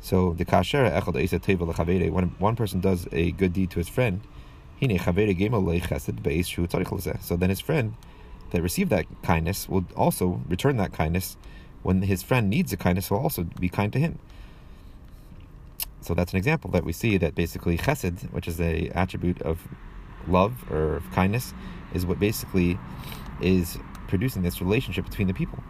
So 0.00 0.32
the 0.32 0.44
kasher 0.44 0.90
echad 0.90 2.12
when 2.12 2.24
one 2.38 2.56
person 2.56 2.80
does 2.80 3.06
a 3.12 3.32
good 3.32 3.52
deed 3.52 3.70
to 3.72 3.78
his 3.78 3.88
friend, 3.88 4.22
so 4.80 4.86
then 7.36 7.50
his 7.50 7.60
friend 7.60 7.94
that 8.50 8.62
received 8.62 8.90
that 8.90 9.06
kindness 9.22 9.68
will 9.68 9.84
also 9.96 10.40
return 10.48 10.76
that 10.76 10.92
kindness 10.92 11.36
when 11.82 12.02
his 12.02 12.22
friend 12.22 12.48
needs 12.48 12.70
the 12.70 12.76
kindness 12.76 13.10
will 13.10 13.18
also 13.18 13.42
be 13.42 13.68
kind 13.68 13.92
to 13.92 13.98
him. 13.98 14.20
So 16.08 16.14
that's 16.14 16.32
an 16.32 16.38
example 16.38 16.70
that 16.70 16.84
we 16.84 16.92
see 16.94 17.18
that 17.18 17.34
basically 17.34 17.76
chesed, 17.76 18.32
which 18.32 18.48
is 18.48 18.58
a 18.62 18.88
attribute 18.94 19.42
of 19.42 19.68
love 20.26 20.54
or 20.70 20.96
of 20.96 21.12
kindness, 21.12 21.52
is 21.92 22.06
what 22.06 22.18
basically 22.18 22.78
is 23.42 23.76
producing 24.06 24.40
this 24.40 24.62
relationship 24.62 25.04
between 25.04 25.28
the 25.28 25.34
people. 25.34 25.62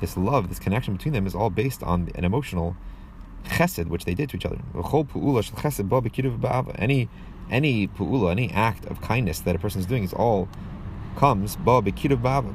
This 0.00 0.16
love, 0.16 0.48
this 0.48 0.58
connection 0.58 0.96
between 0.96 1.12
them 1.12 1.26
is 1.26 1.34
all 1.34 1.50
based 1.50 1.82
on 1.82 2.10
an 2.14 2.24
emotional 2.24 2.74
chesed 3.44 3.88
which 3.88 4.06
they 4.06 4.14
did 4.14 4.30
to 4.30 4.38
each 4.38 4.46
other. 4.46 4.56
Any 6.78 7.10
any 7.50 7.86
pu'ula, 7.86 8.30
any 8.30 8.50
act 8.52 8.86
of 8.86 9.02
kindness 9.02 9.40
that 9.40 9.56
a 9.56 9.58
person 9.58 9.82
is 9.82 9.86
doing 9.86 10.04
is 10.04 10.14
all 10.14 10.48
comes 11.16 11.58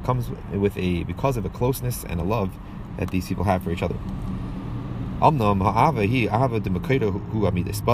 comes 0.04 0.28
with 0.52 0.76
a 0.76 1.04
because 1.04 1.36
of 1.36 1.44
a 1.44 1.50
closeness 1.50 2.02
and 2.02 2.20
a 2.20 2.24
love 2.24 2.50
that 2.98 3.12
these 3.12 3.28
people 3.28 3.44
have 3.44 3.62
for 3.62 3.70
each 3.70 3.84
other. 3.84 3.96
But 5.22 5.38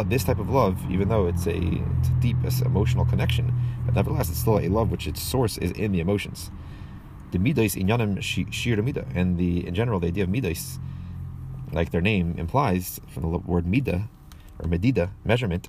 this 0.09 0.25
type 0.25 0.38
of 0.38 0.49
love, 0.49 0.91
even 0.91 1.09
though 1.09 1.27
it's 1.27 1.47
a, 1.47 1.55
it's 1.55 2.09
a 2.09 2.17
deep 2.21 2.38
emotional 2.64 3.05
connection, 3.05 3.53
but 3.85 3.95
nevertheless 3.95 4.31
it's 4.31 4.38
still 4.38 4.59
a 4.59 4.69
love 4.69 4.91
which 4.91 5.07
its 5.07 5.21
source 5.21 5.59
is 5.59 5.73
in 5.73 5.93
the 5.93 6.01
emotions. 6.01 6.51
The 7.33 7.38
midas 7.38 7.77
inyanim 7.77 8.23
shir 8.23 8.83
mida, 8.83 9.05
and 9.14 9.37
the 9.37 9.67
in 9.67 9.75
general 9.75 10.01
the 10.01 10.07
idea 10.07 10.25
of 10.25 10.31
midas, 10.31 10.79
like 11.71 11.91
their 11.91 12.01
name 12.01 12.35
implies, 12.38 12.99
from 13.09 13.31
the 13.31 13.38
word 13.38 13.67
mida 13.67 14.09
or 14.59 14.67
medida, 14.67 15.11
measurement, 15.23 15.69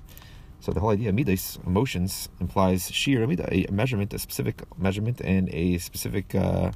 so 0.60 0.72
the 0.72 0.80
whole 0.80 0.90
idea 0.90 1.10
of 1.10 1.14
midas, 1.14 1.58
emotions, 1.66 2.30
implies 2.40 2.90
shir 2.90 3.26
midah, 3.26 3.68
a 3.68 3.70
measurement, 3.70 4.14
a 4.14 4.18
specific 4.18 4.62
measurement, 4.78 5.20
and 5.20 5.50
a 5.52 5.76
specific, 5.76 6.34
uh, 6.34 6.70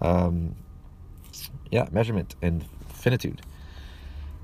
um, 0.00 0.56
yeah, 1.70 1.86
measurement 1.92 2.34
and 2.42 2.64
finitude. 2.88 3.42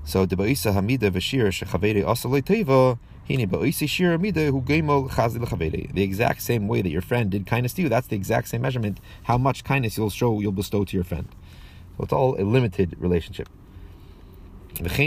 So 0.07 0.25
the 0.25 0.35
ba'isa 0.37 0.73
hamida 0.73 1.11
v'shir 1.11 1.49
shechavere 1.49 2.05
asalei 2.05 2.41
teva 2.41 2.97
hine 3.27 3.45
ba'isa 3.45 3.89
shir 3.89 4.17
hamida 4.17 4.51
hu 4.51 4.61
gemol 4.61 5.09
chazi 5.09 5.37
l'chavere. 5.37 5.93
The 5.93 6.01
exact 6.01 6.41
same 6.41 6.69
way 6.69 6.81
that 6.81 6.89
your 6.89 7.01
friend 7.01 7.29
did 7.29 7.45
kindness 7.45 7.73
to 7.73 7.81
you, 7.81 7.89
that's 7.89 8.07
the 8.07 8.15
exact 8.15 8.47
same 8.47 8.61
measurement. 8.61 9.01
How 9.23 9.37
much 9.37 9.65
kindness 9.65 9.97
you'll 9.97 10.09
show, 10.09 10.39
you'll 10.39 10.53
bestow 10.53 10.85
to 10.85 10.95
your 10.95 11.03
friend. 11.03 11.27
So 11.97 12.05
it's 12.05 12.13
all 12.13 12.41
a 12.41 12.45
limited 12.45 12.95
relationship. 12.97 13.49
And 14.79 14.85
this 14.85 14.97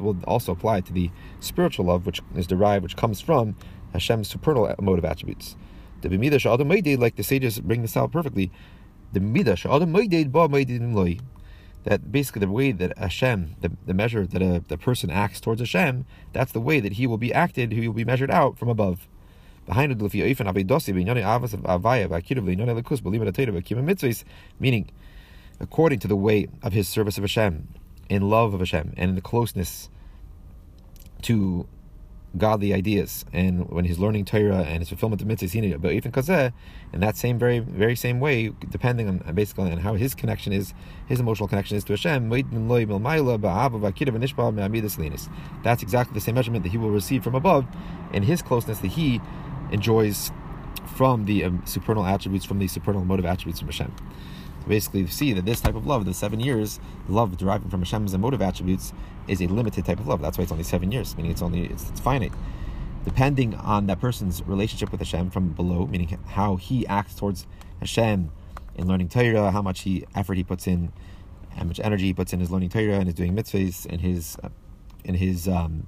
will 0.00 0.16
also 0.28 0.52
apply 0.52 0.82
to 0.82 0.92
the 0.92 1.10
spiritual 1.40 1.86
love, 1.86 2.06
which 2.06 2.22
is 2.36 2.46
derived, 2.46 2.84
which 2.84 2.94
comes 2.94 3.20
from 3.20 3.56
Hashem's 3.92 4.28
supernal 4.28 4.72
motive 4.80 5.04
attributes. 5.04 5.56
The 6.02 6.08
b'midah 6.08 7.00
like 7.00 7.16
the 7.16 7.24
sages 7.24 7.58
bring 7.58 7.82
this 7.82 7.96
out 7.96 8.12
perfectly. 8.12 8.52
The 9.12 9.18
midah 9.18 9.56
that 11.86 12.10
basically 12.10 12.40
the 12.40 12.48
way 12.48 12.72
that 12.72 12.98
Hashem, 12.98 13.54
the, 13.60 13.70
the 13.86 13.94
measure 13.94 14.26
that 14.26 14.42
a 14.42 14.60
the 14.66 14.76
person 14.76 15.08
acts 15.08 15.40
towards 15.40 15.60
Hashem, 15.60 16.04
that's 16.32 16.50
the 16.50 16.60
way 16.60 16.80
that 16.80 16.94
he 16.94 17.06
will 17.06 17.16
be 17.16 17.32
acted, 17.32 17.70
he 17.70 17.86
will 17.86 17.94
be 17.94 18.04
measured 18.04 18.30
out 18.30 18.58
from 18.58 18.68
above. 18.68 19.06
Meaning 19.68 20.00
according 25.60 25.98
to 26.00 26.08
the 26.08 26.16
way 26.16 26.48
of 26.62 26.72
his 26.72 26.88
service 26.88 27.18
of 27.18 27.22
Hashem, 27.22 27.68
in 28.08 28.30
love 28.30 28.52
of 28.52 28.60
Hashem, 28.60 28.92
and 28.96 29.10
in 29.10 29.14
the 29.14 29.20
closeness 29.20 29.88
to 31.22 31.68
godly 32.38 32.72
ideas, 32.72 33.24
and 33.32 33.68
when 33.70 33.84
he's 33.84 33.98
learning 33.98 34.24
Torah 34.24 34.62
and 34.62 34.80
his 34.80 34.88
fulfillment 34.88 35.22
of 35.22 35.28
mitzvahs, 35.28 35.80
but 35.80 35.92
even 35.92 36.12
kazeh, 36.12 36.52
in 36.92 37.00
that 37.00 37.16
same 37.16 37.38
very 37.38 37.58
very 37.58 37.96
same 37.96 38.20
way, 38.20 38.52
depending 38.70 39.08
on 39.08 39.34
basically 39.34 39.70
on 39.70 39.78
how 39.78 39.94
his 39.94 40.14
connection 40.14 40.52
is, 40.52 40.74
his 41.06 41.20
emotional 41.20 41.48
connection 41.48 41.76
is 41.76 41.84
to 41.84 41.92
Hashem. 41.92 42.28
That's 45.62 45.82
exactly 45.82 46.14
the 46.14 46.20
same 46.20 46.34
measurement 46.34 46.62
that 46.64 46.70
he 46.70 46.78
will 46.78 46.90
receive 46.90 47.24
from 47.24 47.34
above, 47.34 47.66
in 48.12 48.22
his 48.22 48.42
closeness 48.42 48.78
that 48.80 48.88
he 48.88 49.20
enjoys 49.70 50.30
from 50.94 51.24
the 51.24 51.44
um, 51.44 51.62
supernal 51.66 52.06
attributes, 52.06 52.44
from 52.44 52.58
the 52.58 52.68
supernal 52.68 53.04
motive 53.04 53.26
attributes 53.26 53.60
from 53.60 53.68
Hashem 53.68 53.94
basically 54.66 55.06
see 55.06 55.32
that 55.32 55.44
this 55.44 55.60
type 55.60 55.74
of 55.74 55.86
love, 55.86 56.04
the 56.04 56.14
seven 56.14 56.40
years, 56.40 56.80
love 57.08 57.36
deriving 57.36 57.70
from 57.70 57.80
Hashem's 57.80 58.14
emotive 58.14 58.42
attributes, 58.42 58.92
is 59.28 59.40
a 59.40 59.46
limited 59.46 59.84
type 59.84 60.00
of 60.00 60.06
love. 60.06 60.20
That's 60.20 60.38
why 60.38 60.42
it's 60.42 60.52
only 60.52 60.64
seven 60.64 60.92
years, 60.92 61.16
meaning 61.16 61.32
it's 61.32 61.42
only 61.42 61.66
it's, 61.66 61.88
it's 61.90 62.00
finite. 62.00 62.32
Depending 63.04 63.54
on 63.54 63.86
that 63.86 64.00
person's 64.00 64.42
relationship 64.42 64.90
with 64.90 65.00
Hashem 65.00 65.30
from 65.30 65.50
below, 65.50 65.86
meaning 65.86 66.18
how 66.26 66.56
he 66.56 66.86
acts 66.86 67.14
towards 67.14 67.46
Hashem 67.80 68.30
in 68.74 68.88
learning 68.88 69.08
Torah, 69.08 69.50
how 69.50 69.62
much 69.62 69.82
he 69.82 70.04
effort 70.14 70.36
he 70.36 70.44
puts 70.44 70.66
in, 70.66 70.92
how 71.50 71.64
much 71.64 71.80
energy 71.80 72.06
he 72.06 72.14
puts 72.14 72.32
in 72.32 72.40
his 72.40 72.50
learning 72.50 72.70
Torah 72.70 72.94
and 72.94 73.06
his 73.06 73.14
doing 73.14 73.34
mitzvahs, 73.34 73.86
and 73.86 74.00
his 74.00 74.36
uh, 74.42 74.48
in 75.04 75.14
his 75.14 75.46
um, 75.46 75.86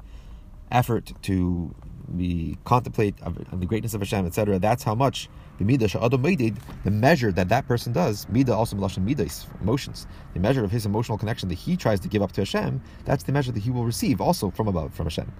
effort 0.70 1.12
to 1.22 1.74
be 2.16 2.56
contemplate 2.64 3.14
on 3.22 3.60
the 3.60 3.66
greatness 3.66 3.94
of 3.94 4.00
Hashem, 4.00 4.26
etc. 4.26 4.58
That's 4.58 4.82
how 4.82 4.94
much 4.94 5.28
the 5.58 5.64
midah 5.64 6.56
the 6.84 6.90
measure 6.90 7.32
that 7.32 7.48
that 7.48 7.66
person 7.66 7.92
does, 7.92 8.26
midah 8.26 8.56
also 8.56 8.76
melashon 8.76 9.04
midas, 9.04 9.46
emotions, 9.60 10.06
the 10.34 10.40
measure 10.40 10.64
of 10.64 10.70
his 10.70 10.86
emotional 10.86 11.18
connection 11.18 11.48
that 11.48 11.56
he 11.56 11.76
tries 11.76 12.00
to 12.00 12.08
give 12.08 12.22
up 12.22 12.32
to 12.32 12.40
Hashem, 12.42 12.80
that's 13.04 13.24
the 13.24 13.32
measure 13.32 13.52
that 13.52 13.62
he 13.62 13.70
will 13.70 13.84
receive 13.84 14.20
also 14.20 14.50
from 14.50 14.68
above, 14.68 14.94
from 14.94 15.06
Hashem. 15.06 15.32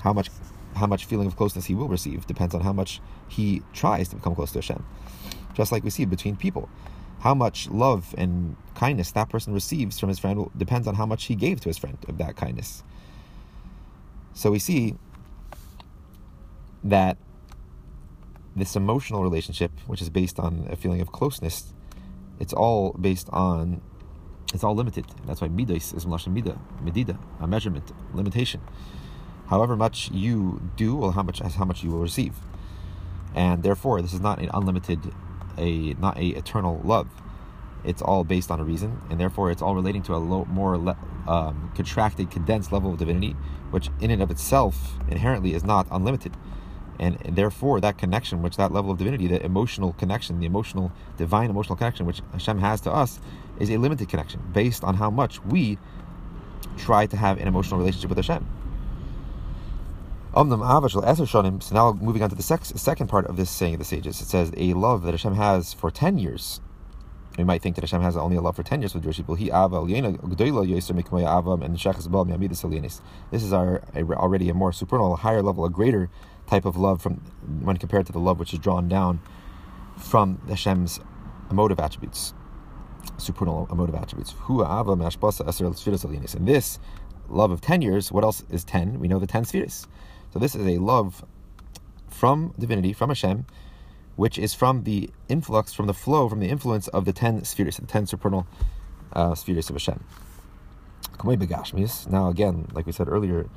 How 0.00 0.12
much, 0.12 0.30
how 0.74 0.86
much 0.86 1.04
feeling 1.04 1.26
of 1.26 1.36
closeness 1.36 1.66
he 1.66 1.74
will 1.74 1.88
receive 1.88 2.26
depends 2.26 2.54
on 2.54 2.62
how 2.62 2.72
much 2.72 3.00
he 3.28 3.62
tries 3.72 4.08
to 4.08 4.16
become 4.16 4.34
close 4.34 4.52
to 4.52 4.58
Hashem. 4.58 4.84
Just 5.54 5.72
like 5.72 5.84
we 5.84 5.90
see 5.90 6.04
between 6.04 6.36
people, 6.36 6.68
how 7.20 7.34
much 7.34 7.68
love 7.68 8.14
and 8.16 8.56
kindness 8.74 9.10
that 9.12 9.28
person 9.28 9.52
receives 9.52 10.00
from 10.00 10.08
his 10.08 10.18
friend 10.18 10.48
depends 10.56 10.88
on 10.88 10.94
how 10.94 11.04
much 11.04 11.24
he 11.24 11.34
gave 11.34 11.60
to 11.60 11.68
his 11.68 11.76
friend 11.76 11.98
of 12.08 12.16
that 12.18 12.36
kindness. 12.36 12.82
So 14.32 14.50
we 14.50 14.58
see 14.58 14.94
that 16.84 17.16
this 18.56 18.76
emotional 18.76 19.22
relationship, 19.22 19.72
which 19.86 20.02
is 20.02 20.10
based 20.10 20.38
on 20.38 20.66
a 20.70 20.76
feeling 20.76 21.00
of 21.00 21.12
closeness, 21.12 21.72
it's 22.38 22.52
all 22.52 22.92
based 22.92 23.28
on, 23.32 23.80
it's 24.52 24.64
all 24.64 24.74
limited. 24.74 25.06
That's 25.26 25.40
why 25.40 25.48
midas 25.48 25.92
is 25.92 26.04
lashon 26.04 26.32
mida, 26.32 26.58
medida, 26.82 27.18
a 27.38 27.46
measurement, 27.46 27.92
limitation. 28.12 28.60
However 29.48 29.76
much 29.76 30.10
you 30.10 30.60
do, 30.76 30.96
well, 30.96 31.10
how 31.12 31.22
much 31.22 31.40
how 31.40 31.64
much 31.64 31.82
you 31.82 31.90
will 31.90 31.98
receive, 31.98 32.34
and 33.34 33.62
therefore 33.62 34.00
this 34.00 34.12
is 34.12 34.20
not 34.20 34.38
an 34.38 34.50
unlimited, 34.54 35.12
a 35.58 35.94
not 35.94 36.16
a 36.18 36.28
eternal 36.28 36.80
love. 36.84 37.08
It's 37.82 38.02
all 38.02 38.24
based 38.24 38.50
on 38.50 38.60
a 38.60 38.64
reason, 38.64 39.00
and 39.08 39.18
therefore 39.18 39.50
it's 39.50 39.62
all 39.62 39.74
relating 39.74 40.02
to 40.02 40.14
a 40.14 40.18
low, 40.18 40.44
more 40.44 40.76
le, 40.76 40.96
um, 41.26 41.72
contracted, 41.74 42.30
condensed 42.30 42.72
level 42.72 42.92
of 42.92 42.98
divinity, 42.98 43.34
which 43.70 43.88
in 44.00 44.10
and 44.10 44.22
of 44.22 44.30
itself 44.30 44.98
inherently 45.08 45.54
is 45.54 45.64
not 45.64 45.86
unlimited 45.90 46.36
and 47.00 47.18
therefore 47.28 47.80
that 47.80 47.98
connection, 47.98 48.42
which 48.42 48.56
that 48.56 48.70
level 48.70 48.92
of 48.92 48.98
divinity, 48.98 49.26
the 49.26 49.44
emotional 49.44 49.94
connection, 49.94 50.38
the 50.38 50.46
emotional, 50.46 50.92
divine 51.16 51.50
emotional 51.50 51.74
connection, 51.74 52.06
which 52.06 52.20
Hashem 52.32 52.58
has 52.58 52.80
to 52.82 52.92
us, 52.92 53.18
is 53.58 53.70
a 53.70 53.78
limited 53.78 54.08
connection 54.08 54.40
based 54.52 54.84
on 54.84 54.94
how 54.94 55.10
much 55.10 55.42
we 55.44 55.78
try 56.76 57.06
to 57.06 57.16
have 57.16 57.40
an 57.40 57.48
emotional 57.48 57.80
relationship 57.80 58.10
with 58.10 58.18
Hashem. 58.18 58.46
So 60.32 60.44
now 60.44 61.92
moving 61.94 62.22
on 62.22 62.30
to 62.30 62.36
the 62.36 62.42
second 62.42 63.08
part 63.08 63.26
of 63.26 63.36
this 63.36 63.50
saying 63.50 63.74
of 63.74 63.80
the 63.80 63.84
sages, 63.84 64.20
it 64.20 64.28
says 64.28 64.52
a 64.56 64.74
love 64.74 65.02
that 65.02 65.10
Hashem 65.10 65.34
has 65.34 65.72
for 65.72 65.90
ten 65.90 66.18
years. 66.18 66.60
We 67.38 67.44
might 67.44 67.62
think 67.62 67.76
that 67.76 67.82
Hashem 67.82 68.02
has 68.02 68.16
only 68.16 68.36
a 68.36 68.40
love 68.40 68.56
for 68.56 68.62
ten 68.62 68.80
years 68.82 68.92
with 68.92 69.02
Jewish 69.02 69.16
people. 69.16 69.36
This 69.36 69.48
is 73.42 73.52
our 73.52 73.82
already 73.96 74.48
a 74.50 74.54
more 74.54 74.72
supernal, 74.72 75.16
higher 75.16 75.42
level, 75.42 75.64
a 75.64 75.70
greater 75.70 76.10
type 76.50 76.64
of 76.64 76.76
love 76.76 77.00
from 77.00 77.14
when 77.62 77.76
compared 77.76 78.06
to 78.06 78.12
the 78.12 78.18
love 78.18 78.38
which 78.40 78.52
is 78.52 78.58
drawn 78.58 78.88
down 78.88 79.20
from 79.96 80.40
Hashem's 80.48 81.00
emotive 81.50 81.78
attributes, 81.78 82.34
supernal 83.18 83.68
emotive 83.70 83.94
attributes. 83.94 84.34
And 86.34 86.48
this 86.48 86.78
love 87.28 87.50
of 87.52 87.60
ten 87.60 87.82
years, 87.82 88.12
what 88.12 88.24
else 88.24 88.44
is 88.50 88.64
ten? 88.64 88.98
We 88.98 89.08
know 89.08 89.20
the 89.20 89.26
ten 89.26 89.44
spheres. 89.44 89.86
So 90.32 90.38
this 90.38 90.54
is 90.54 90.66
a 90.66 90.78
love 90.78 91.24
from 92.08 92.52
divinity, 92.58 92.92
from 92.92 93.10
Hashem, 93.10 93.46
which 94.16 94.38
is 94.38 94.52
from 94.54 94.84
the 94.84 95.10
influx, 95.28 95.72
from 95.72 95.86
the 95.86 95.94
flow, 95.94 96.28
from 96.28 96.40
the 96.40 96.48
influence 96.48 96.88
of 96.88 97.04
the 97.04 97.12
ten 97.12 97.44
spheres, 97.44 97.76
the 97.76 97.86
ten 97.86 98.06
supernal 98.06 98.46
uh, 99.12 99.34
spheres 99.34 99.70
of 99.70 99.76
Hashem. 99.76 100.02
Now, 101.22 102.28
again, 102.28 102.66
like 102.72 102.86
we 102.86 102.92
said 102.92 103.08
earlier, 103.08 103.48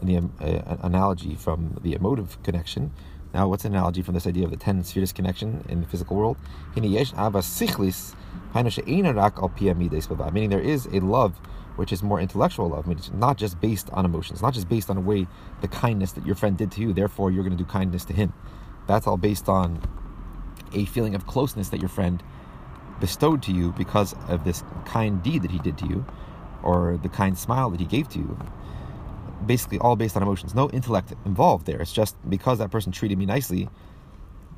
in 0.00 0.06
the 0.06 0.16
uh, 0.44 0.76
analogy 0.82 1.34
from 1.34 1.78
the 1.82 1.94
emotive 1.94 2.42
connection. 2.42 2.92
Now, 3.34 3.48
what's 3.48 3.64
an 3.64 3.74
analogy 3.74 4.02
from 4.02 4.14
this 4.14 4.26
idea 4.26 4.44
of 4.44 4.50
the 4.50 4.56
ten 4.56 4.82
spheres 4.84 5.12
connection 5.12 5.64
in 5.68 5.80
the 5.82 5.86
physical 5.86 6.16
world? 6.16 6.36
Meaning 6.74 6.92
there 10.50 10.60
is 10.60 10.86
a 10.86 11.00
love 11.00 11.40
which 11.76 11.92
is 11.92 12.02
more 12.02 12.20
intellectual 12.20 12.68
love, 12.70 12.86
meaning 12.86 12.98
it's 12.98 13.12
not 13.12 13.36
just 13.36 13.60
based 13.60 13.88
on 13.90 14.04
emotions, 14.04 14.42
not 14.42 14.54
just 14.54 14.68
based 14.68 14.90
on 14.90 14.96
the 14.96 15.02
way 15.02 15.26
the 15.60 15.68
kindness 15.68 16.12
that 16.12 16.26
your 16.26 16.34
friend 16.34 16.56
did 16.58 16.72
to 16.72 16.80
you, 16.80 16.92
therefore 16.92 17.30
you're 17.30 17.44
going 17.44 17.56
to 17.56 17.62
do 17.62 17.68
kindness 17.68 18.04
to 18.06 18.12
him. 18.12 18.32
That's 18.86 19.06
all 19.06 19.16
based 19.16 19.48
on 19.48 19.80
a 20.72 20.86
feeling 20.86 21.14
of 21.14 21.26
closeness 21.26 21.68
that 21.68 21.80
your 21.80 21.88
friend 21.88 22.22
bestowed 22.98 23.42
to 23.44 23.52
you 23.52 23.72
because 23.72 24.14
of 24.26 24.44
this 24.44 24.64
kind 24.86 25.22
deed 25.22 25.42
that 25.42 25.50
he 25.50 25.58
did 25.58 25.78
to 25.78 25.86
you, 25.86 26.04
or 26.62 26.98
the 27.00 27.08
kind 27.08 27.38
smile 27.38 27.70
that 27.70 27.78
he 27.78 27.86
gave 27.86 28.08
to 28.08 28.18
you. 28.18 28.36
Basically, 29.46 29.78
all 29.78 29.96
based 29.96 30.16
on 30.16 30.22
emotions. 30.22 30.54
No 30.54 30.68
intellect 30.70 31.14
involved 31.24 31.66
there. 31.66 31.80
It's 31.80 31.92
just 31.92 32.16
because 32.28 32.58
that 32.58 32.70
person 32.70 32.92
treated 32.92 33.18
me 33.18 33.26
nicely, 33.26 33.68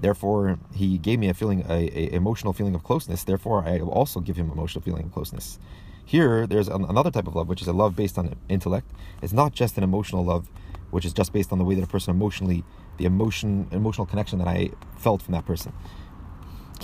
therefore 0.00 0.58
he 0.74 0.98
gave 0.98 1.18
me 1.18 1.28
a 1.28 1.34
feeling, 1.34 1.64
a, 1.68 1.90
a 1.94 2.14
emotional 2.14 2.52
feeling 2.52 2.74
of 2.74 2.82
closeness. 2.82 3.24
Therefore, 3.24 3.64
I 3.64 3.80
also 3.80 4.20
give 4.20 4.36
him 4.36 4.50
emotional 4.50 4.82
feeling 4.82 5.04
of 5.04 5.12
closeness. 5.12 5.58
Here, 6.04 6.46
there's 6.46 6.66
another 6.66 7.10
type 7.10 7.28
of 7.28 7.36
love, 7.36 7.48
which 7.48 7.62
is 7.62 7.68
a 7.68 7.72
love 7.72 7.94
based 7.94 8.18
on 8.18 8.34
intellect. 8.48 8.90
It's 9.22 9.32
not 9.32 9.52
just 9.52 9.76
an 9.76 9.84
emotional 9.84 10.24
love, 10.24 10.48
which 10.90 11.04
is 11.04 11.12
just 11.12 11.32
based 11.32 11.52
on 11.52 11.58
the 11.58 11.64
way 11.64 11.76
that 11.76 11.84
a 11.84 11.86
person 11.86 12.12
emotionally, 12.12 12.64
the 12.96 13.04
emotion, 13.04 13.68
emotional 13.70 14.06
connection 14.06 14.38
that 14.40 14.48
I 14.48 14.70
felt 14.96 15.22
from 15.22 15.32
that 15.32 15.46
person. 15.46 15.72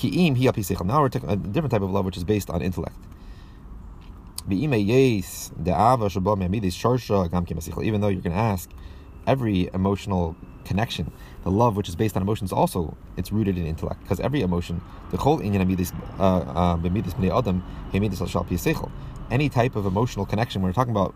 Now 0.00 1.00
we're 1.00 1.09
taking 1.09 1.30
a 1.30 1.37
different 1.37 1.72
type 1.72 1.82
of 1.82 1.90
love, 1.90 2.04
which 2.04 2.16
is 2.16 2.24
based 2.24 2.50
on 2.50 2.62
intellect. 2.62 2.96
Even 4.48 4.70
though 4.70 4.76
you're 8.09 8.20
going 8.20 8.22
to 8.22 8.38
ask, 8.38 8.70
every 9.26 9.68
emotional 9.74 10.37
connection, 10.64 11.11
the 11.44 11.50
love 11.50 11.76
which 11.76 11.88
is 11.88 11.96
based 11.96 12.16
on 12.16 12.22
emotions, 12.22 12.52
also 12.52 12.96
it's 13.16 13.32
rooted 13.32 13.59
in 13.59 13.66
intellect 13.66 14.00
because 14.02 14.20
every 14.20 14.42
emotion, 14.42 14.80
the 15.11 15.16
whole 15.16 15.40
uh, 15.40 15.42
uh, 16.20 16.76
any 19.28 19.48
type 19.48 19.74
of 19.74 19.87
emotional 19.87 20.24
connection, 20.26 20.62
when 20.62 20.68
we're 20.68 20.74
talking 20.74 20.92
about 20.92 21.12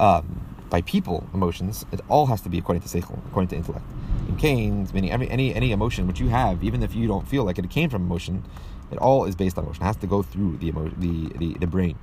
um, 0.00 0.40
by 0.70 0.80
people 0.82 1.26
emotions, 1.34 1.84
it 1.92 2.00
all 2.08 2.24
has 2.26 2.40
to 2.40 2.48
be 2.48 2.58
according 2.58 2.82
to 2.82 2.88
seichel, 2.88 3.18
according 3.26 3.48
to 3.48 3.56
intellect. 3.56 3.84
In 4.28 4.36
Cain's, 4.36 4.94
meaning 4.94 5.10
every 5.10 5.28
any 5.28 5.54
any 5.54 5.72
emotion 5.72 6.06
which 6.06 6.18
you 6.18 6.28
have, 6.28 6.64
even 6.64 6.82
if 6.82 6.94
you 6.94 7.06
don't 7.06 7.28
feel 7.28 7.44
like 7.44 7.58
it, 7.58 7.66
it 7.66 7.70
came 7.70 7.90
from 7.90 8.02
emotion, 8.02 8.42
it 8.90 8.96
all 8.98 9.26
is 9.26 9.36
based 9.36 9.58
on 9.58 9.64
emotion. 9.64 9.82
It 9.82 9.86
has 9.86 9.96
to 9.96 10.06
go 10.06 10.22
through 10.22 10.56
the 10.58 10.70
the, 10.70 11.28
the 11.38 11.58
the 11.58 11.66
brain. 11.66 11.98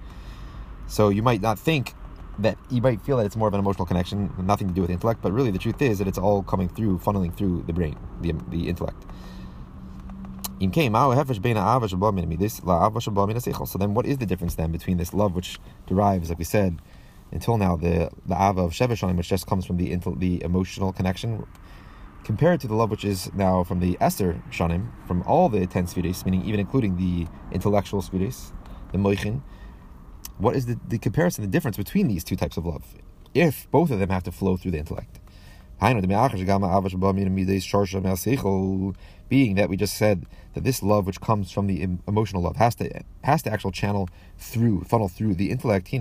So 0.90 1.10
you 1.10 1.22
might 1.22 1.42
not 1.42 1.58
think 1.58 1.94
that 2.40 2.58
you 2.70 2.82
might 2.82 3.02
feel 3.02 3.18
that 3.18 3.26
it's 3.26 3.36
more 3.36 3.48
of 3.48 3.54
an 3.54 3.60
emotional 3.60 3.86
connection, 3.86 4.34
nothing 4.40 4.68
to 4.70 4.74
do 4.74 4.82
with 4.82 4.90
intellect, 4.90 5.22
but 5.22 5.32
really 5.32 5.52
the 5.52 5.60
truth 5.60 5.82
is 5.82 6.00
that 6.00 6.08
it's 6.08 6.18
all 6.18 6.42
coming 6.44 6.68
through, 6.68 6.98
funneling 7.00 7.36
through 7.38 7.64
the 7.68 7.74
brain, 7.74 7.96
the, 8.22 8.34
the 8.50 8.68
intellect. 8.68 9.06
So 10.62 10.66
then 13.78 13.94
what 13.94 14.06
is 14.06 14.18
the 14.18 14.26
difference 14.26 14.56
then 14.56 14.72
between 14.72 14.98
this 14.98 15.14
love 15.14 15.36
which 15.36 15.60
derives, 15.88 16.30
like 16.30 16.40
we 16.40 16.44
said, 16.44 16.82
until 17.32 17.58
now, 17.58 17.76
the, 17.76 18.10
the 18.26 18.36
ava 18.36 18.62
of 18.62 18.72
Sheva 18.72 19.16
which 19.16 19.30
just 19.30 19.46
comes 19.46 19.66
from 19.66 19.78
the, 19.78 19.96
the 20.18 20.44
emotional 20.44 20.92
connection, 20.92 21.46
compared 22.24 22.60
to 22.62 22.68
the 22.68 22.74
love 22.74 22.90
which 22.90 23.06
is 23.06 23.32
now 23.34 23.64
from 23.64 23.80
the 23.80 23.98
Aser 24.02 24.42
Shanim, 24.50 24.88
from 25.08 25.22
all 25.24 25.48
the 25.50 25.68
ten 25.68 25.86
spheres, 25.88 26.26
meaning 26.26 26.44
even 26.44 26.60
including 26.60 26.98
the 26.98 27.28
intellectual 27.52 28.02
spheres, 28.02 28.52
the 28.92 28.98
moichin, 28.98 29.42
what 30.40 30.56
is 30.56 30.66
the, 30.66 30.80
the 30.88 30.98
comparison, 30.98 31.44
the 31.44 31.50
difference 31.50 31.78
between 31.78 32.08
these 32.08 32.24
two 32.24 32.38
types 32.38 32.58
of 32.58 32.66
love? 32.66 32.84
If 33.34 33.70
both 33.70 33.92
of 33.92 34.00
them 34.00 34.10
have 34.10 34.24
to 34.24 34.32
flow 34.32 34.58
through 34.58 34.72
the 34.72 34.80
intellect. 34.80 35.20
Being 35.82 36.02
that 39.56 39.70
we 39.70 39.78
just 39.78 39.96
said 39.96 40.26
that 40.54 40.64
this 40.64 40.82
love, 40.82 41.06
which 41.06 41.22
comes 41.22 41.52
from 41.52 41.68
the 41.68 41.88
emotional 42.08 42.42
love, 42.42 42.56
has 42.56 42.74
to 42.76 43.04
has 43.24 43.44
to 43.44 43.52
actual 43.52 43.72
channel 43.72 44.10
through, 44.38 44.82
funnel 44.82 45.08
through 45.08 45.36
the 45.36 45.52
intellect. 45.52 45.94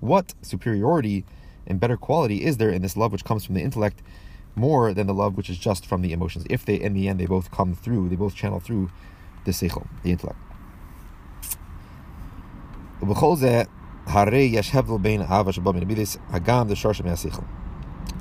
What 0.00 0.34
superiority 0.42 1.24
and 1.66 1.80
better 1.80 1.96
quality 1.96 2.44
is 2.44 2.56
there 2.56 2.70
in 2.70 2.82
this 2.82 2.96
love 2.96 3.12
which 3.12 3.24
comes 3.24 3.44
from 3.44 3.54
the 3.54 3.62
intellect 3.62 4.02
more 4.56 4.94
than 4.94 5.06
the 5.06 5.14
love 5.14 5.36
which 5.36 5.50
is 5.50 5.58
just 5.58 5.86
from 5.86 6.02
the 6.02 6.12
emotions? 6.12 6.46
If 6.50 6.64
they, 6.64 6.76
in 6.76 6.94
the 6.94 7.08
end, 7.08 7.20
they 7.20 7.26
both 7.26 7.50
come 7.50 7.74
through, 7.74 8.08
they 8.08 8.16
both 8.16 8.34
channel 8.34 8.58
through 8.58 8.90
the 9.44 9.52
seichel, 9.52 9.86
the 10.02 10.10
intellect. 10.10 10.38
הרי 14.05 14.49
יש 14.53 14.75
הבדל 14.75 14.97
בין 14.97 15.21
אהבה 15.21 15.51
שבא 15.51 15.71
מן 15.71 15.81
המידס, 15.81 16.17
הגם 16.29 16.67
זה 16.67 16.75
שורש 16.75 17.01
מהשכל. 17.01 17.41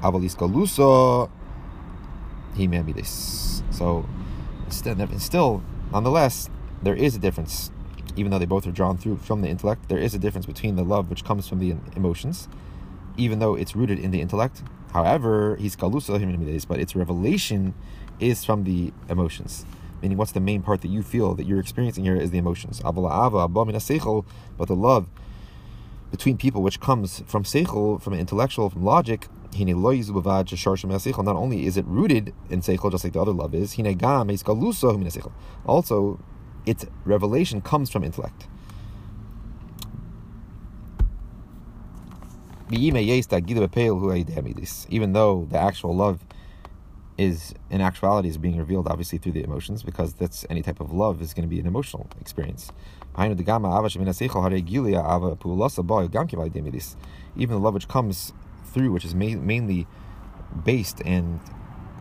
אבל 0.02 0.22
איסקלוסו 0.22 1.26
he 2.56 2.66
מהמידס. 2.66 3.62
So, 3.70 4.04
still, 4.68 4.96
still, 5.18 5.62
nonetheless, 5.92 6.50
there 6.82 6.94
is 6.94 7.16
a 7.16 7.18
difference. 7.18 7.70
Even 8.16 8.30
though 8.30 8.38
they 8.38 8.46
both 8.46 8.66
are 8.66 8.72
drawn 8.72 8.96
through 8.96 9.18
from 9.18 9.42
the 9.42 9.48
intellect, 9.48 9.88
there 9.88 9.98
is 9.98 10.14
a 10.14 10.18
difference 10.18 10.46
between 10.46 10.74
the 10.76 10.82
love 10.82 11.08
which 11.10 11.24
comes 11.24 11.46
from 11.48 11.58
the 11.60 11.76
emotions, 11.94 12.48
even 13.16 13.38
though 13.38 13.54
it's 13.54 13.76
rooted 13.76 13.98
in 13.98 14.10
the 14.10 14.20
intellect. 14.20 14.62
However, 14.92 15.56
he's 15.56 15.76
kalusa 15.76 16.66
but 16.66 16.80
its 16.80 16.96
revelation 16.96 17.74
is 18.18 18.44
from 18.44 18.64
the 18.64 18.92
emotions. 19.08 19.64
Meaning, 20.03 20.17
what's 20.17 20.33
the 20.33 20.41
main 20.41 20.61
part 20.61 20.81
that 20.81 20.89
you 20.89 21.01
feel 21.01 21.33
that 21.33 21.47
you're 21.47 21.61
experiencing 21.61 22.03
here 22.03 22.17
is 22.17 22.29
the 22.29 22.37
emotions. 22.37 22.81
But 22.83 22.93
the 22.93 24.75
love 24.75 25.07
between 26.11 26.37
people, 26.37 26.61
which 26.61 26.81
comes 26.81 27.23
from 27.25 27.45
seichel, 27.45 28.01
from 28.01 28.13
intellectual, 28.13 28.69
from 28.69 28.83
logic, 28.83 29.29
not 29.57 31.35
only 31.37 31.65
is 31.65 31.77
it 31.77 31.85
rooted 31.87 32.33
in 32.49 32.59
seichel, 32.59 32.91
just 32.91 33.05
like 33.05 33.13
the 33.13 33.21
other 33.21 33.31
love 33.31 33.55
is, 33.55 33.77
also 35.65 36.19
its 36.65 36.85
revelation 37.05 37.61
comes 37.61 37.89
from 37.89 38.03
intellect. 38.03 38.47
Even 42.69 43.05
though 45.13 45.47
the 45.49 45.57
actual 45.57 45.95
love 45.95 46.19
is 47.17 47.53
in 47.69 47.81
actuality 47.81 48.29
is 48.29 48.37
being 48.37 48.57
revealed 48.57 48.87
obviously 48.87 49.17
through 49.17 49.33
the 49.33 49.43
emotions 49.43 49.83
because 49.83 50.13
that's 50.13 50.45
any 50.49 50.61
type 50.61 50.79
of 50.79 50.91
love 50.91 51.21
is 51.21 51.33
going 51.33 51.47
to 51.47 51.49
be 51.49 51.59
an 51.59 51.67
emotional 51.67 52.07
experience. 52.19 52.71
Even 53.17 53.37
the 57.55 57.59
love 57.59 57.73
which 57.73 57.87
comes 57.87 58.33
through, 58.65 58.91
which 58.91 59.05
is 59.05 59.13
mainly 59.13 59.87
based 60.65 61.01
and 61.05 61.39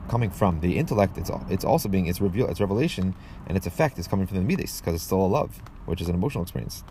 coming 0.09 0.31
from 0.31 0.61
the 0.61 0.79
intellect, 0.79 1.19
it's 1.19 1.31
it's 1.51 1.65
also 1.65 1.89
being 1.89 2.07
it's 2.07 2.21
reveal 2.21 2.49
its 2.49 2.61
revelation 2.61 3.15
and 3.47 3.57
its 3.57 3.67
effect 3.67 3.99
is 3.99 4.09
coming 4.09 4.27
from 4.27 4.39
the 4.39 4.45
midas 4.45 4.81
because 4.81 4.95
it's 4.95 5.05
still 5.05 5.25
a 5.25 5.27
love, 5.27 5.61
which 5.85 6.01
is 6.01 6.09
an 6.09 6.15
emotional 6.15 6.43
experience. 6.43 6.83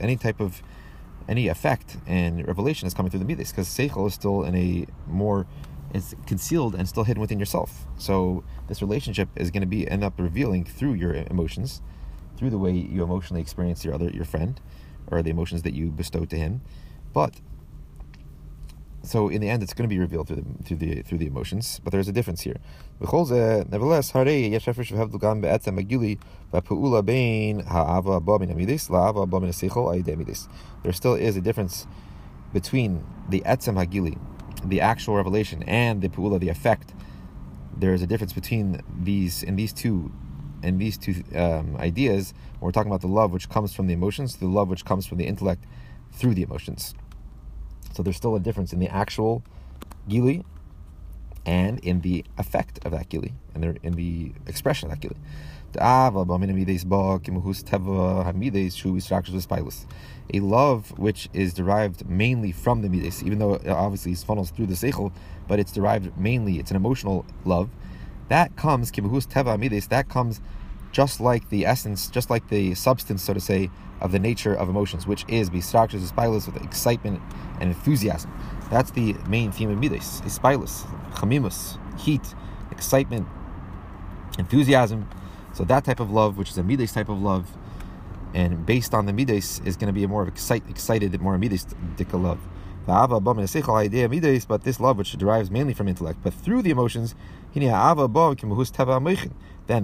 Any 0.00 0.16
type 0.16 0.40
of 0.40 0.62
any 1.26 1.48
effect 1.48 1.96
and 2.06 2.46
revelation 2.46 2.86
is 2.86 2.94
coming 2.94 3.10
through 3.10 3.20
the 3.20 3.24
midas 3.24 3.50
because 3.50 3.68
seichel 3.68 4.06
is 4.06 4.14
still 4.14 4.42
in 4.44 4.54
a 4.54 4.86
more 5.06 5.46
it's 5.94 6.14
concealed 6.26 6.74
and 6.74 6.88
still 6.88 7.04
hidden 7.04 7.20
within 7.20 7.38
yourself. 7.38 7.86
So 7.96 8.42
this 8.68 8.82
relationship 8.82 9.28
is 9.36 9.50
going 9.50 9.62
to 9.62 9.66
be 9.66 9.88
end 9.88 10.02
up 10.02 10.18
revealing 10.18 10.64
through 10.64 10.94
your 10.94 11.14
emotions, 11.14 11.80
through 12.36 12.50
the 12.50 12.58
way 12.58 12.72
you 12.72 13.02
emotionally 13.02 13.40
experience 13.40 13.84
your 13.84 13.94
other 13.94 14.10
your 14.10 14.24
friend, 14.24 14.60
or 15.06 15.22
the 15.22 15.30
emotions 15.30 15.62
that 15.62 15.72
you 15.72 15.90
bestow 15.90 16.24
to 16.24 16.36
him. 16.36 16.62
But 17.12 17.40
so 19.04 19.28
in 19.28 19.40
the 19.40 19.48
end, 19.50 19.62
it's 19.62 19.74
going 19.74 19.88
to 19.88 19.94
be 19.94 20.00
revealed 20.00 20.28
through 20.28 20.36
the 20.36 20.44
through 20.64 20.78
the 20.78 21.02
through 21.02 21.18
the 21.18 21.26
emotions. 21.26 21.80
But 21.84 21.92
there's 21.92 22.08
a 22.08 22.12
difference 22.12 22.40
here. 22.40 22.56
Nevertheless, 23.00 24.10
there 24.12 24.24
still 30.92 31.14
is 31.14 31.36
a 31.36 31.40
difference 31.40 31.86
between 32.52 33.04
the 33.28 33.40
etzem 33.40 33.76
hagili, 33.84 34.18
the 34.64 34.80
actual 34.80 35.14
revelation 35.16 35.62
and 35.64 36.02
the 36.02 36.08
pu'ula, 36.08 36.40
the 36.40 36.48
effect, 36.48 36.94
there 37.76 37.92
is 37.92 38.02
a 38.02 38.06
difference 38.06 38.32
between 38.32 38.80
these 39.00 39.42
in 39.42 39.56
these 39.56 39.72
two 39.72 40.12
in 40.62 40.78
these 40.78 40.96
two 40.96 41.22
um, 41.34 41.76
ideas. 41.76 42.32
We're 42.60 42.70
talking 42.72 42.90
about 42.90 43.02
the 43.02 43.08
love 43.08 43.32
which 43.32 43.48
comes 43.48 43.74
from 43.74 43.86
the 43.86 43.94
emotions, 43.94 44.36
the 44.36 44.46
love 44.46 44.68
which 44.68 44.84
comes 44.84 45.06
from 45.06 45.18
the 45.18 45.26
intellect 45.26 45.64
through 46.12 46.34
the 46.34 46.42
emotions. 46.42 46.94
So 47.92 48.02
there's 48.02 48.16
still 48.16 48.34
a 48.34 48.40
difference 48.40 48.72
in 48.72 48.78
the 48.78 48.88
actual 48.88 49.42
gili 50.08 50.44
and 51.46 51.78
in 51.80 52.00
the 52.00 52.24
effect 52.38 52.84
of 52.86 52.92
that 52.92 53.08
gili, 53.10 53.34
and 53.54 53.78
in 53.82 53.92
the 53.92 54.32
expression 54.46 54.90
of 54.90 54.94
that 54.94 55.00
gili. 55.00 55.16
A 60.32 60.40
love 60.40 60.98
which 60.98 61.28
is 61.32 61.52
derived 61.52 62.08
mainly 62.08 62.52
from 62.52 62.82
the 62.82 62.88
midas, 62.88 63.22
even 63.22 63.38
though 63.38 63.54
uh, 63.54 63.58
it 63.64 63.68
obviously 63.68 64.14
funnels 64.14 64.50
through 64.50 64.66
the 64.66 64.74
seichel, 64.74 65.12
but 65.46 65.58
it's 65.58 65.72
derived 65.72 66.16
mainly, 66.16 66.58
it's 66.58 66.70
an 66.70 66.76
emotional 66.76 67.26
love. 67.44 67.70
That 68.28 68.56
comes, 68.56 68.90
teva 68.90 69.58
midas, 69.58 69.88
that 69.88 70.08
comes 70.08 70.40
just 70.92 71.20
like 71.20 71.48
the 71.50 71.66
essence, 71.66 72.08
just 72.08 72.30
like 72.30 72.48
the 72.48 72.74
substance, 72.74 73.22
so 73.22 73.34
to 73.34 73.40
say, 73.40 73.68
of 74.00 74.12
the 74.12 74.18
nature 74.18 74.54
of 74.54 74.68
emotions, 74.68 75.06
which 75.06 75.24
is 75.28 75.50
bistrachus 75.50 76.00
spilus 76.10 76.46
with 76.46 76.62
excitement 76.62 77.20
and 77.60 77.70
enthusiasm. 77.70 78.32
That's 78.70 78.92
the 78.92 79.14
main 79.28 79.52
theme 79.52 79.70
of 79.70 79.78
midas: 79.78 80.22
spilus, 80.22 80.84
chamimus, 81.14 81.78
heat, 82.00 82.34
excitement, 82.70 83.26
enthusiasm. 84.38 85.08
So 85.54 85.64
that 85.64 85.84
type 85.84 86.00
of 86.00 86.10
love, 86.10 86.36
which 86.36 86.50
is 86.50 86.58
a 86.58 86.62
midas 86.62 86.92
type 86.92 87.08
of 87.08 87.22
love, 87.22 87.48
and 88.34 88.66
based 88.66 88.92
on 88.92 89.06
the 89.06 89.12
midas, 89.12 89.60
is 89.64 89.76
going 89.76 89.86
to 89.86 89.92
be 89.92 90.02
a 90.02 90.08
more 90.08 90.22
of 90.22 90.28
excite, 90.28 90.68
excited, 90.68 91.20
more 91.20 91.38
midas 91.38 91.64
love. 92.12 92.40
But 92.86 94.64
this 94.64 94.80
love, 94.80 94.98
which 94.98 95.12
derives 95.12 95.50
mainly 95.50 95.72
from 95.72 95.88
intellect, 95.88 96.18
but 96.22 96.34
through 96.34 96.62
the 96.62 96.70
emotions, 96.70 97.14
then 97.54 97.62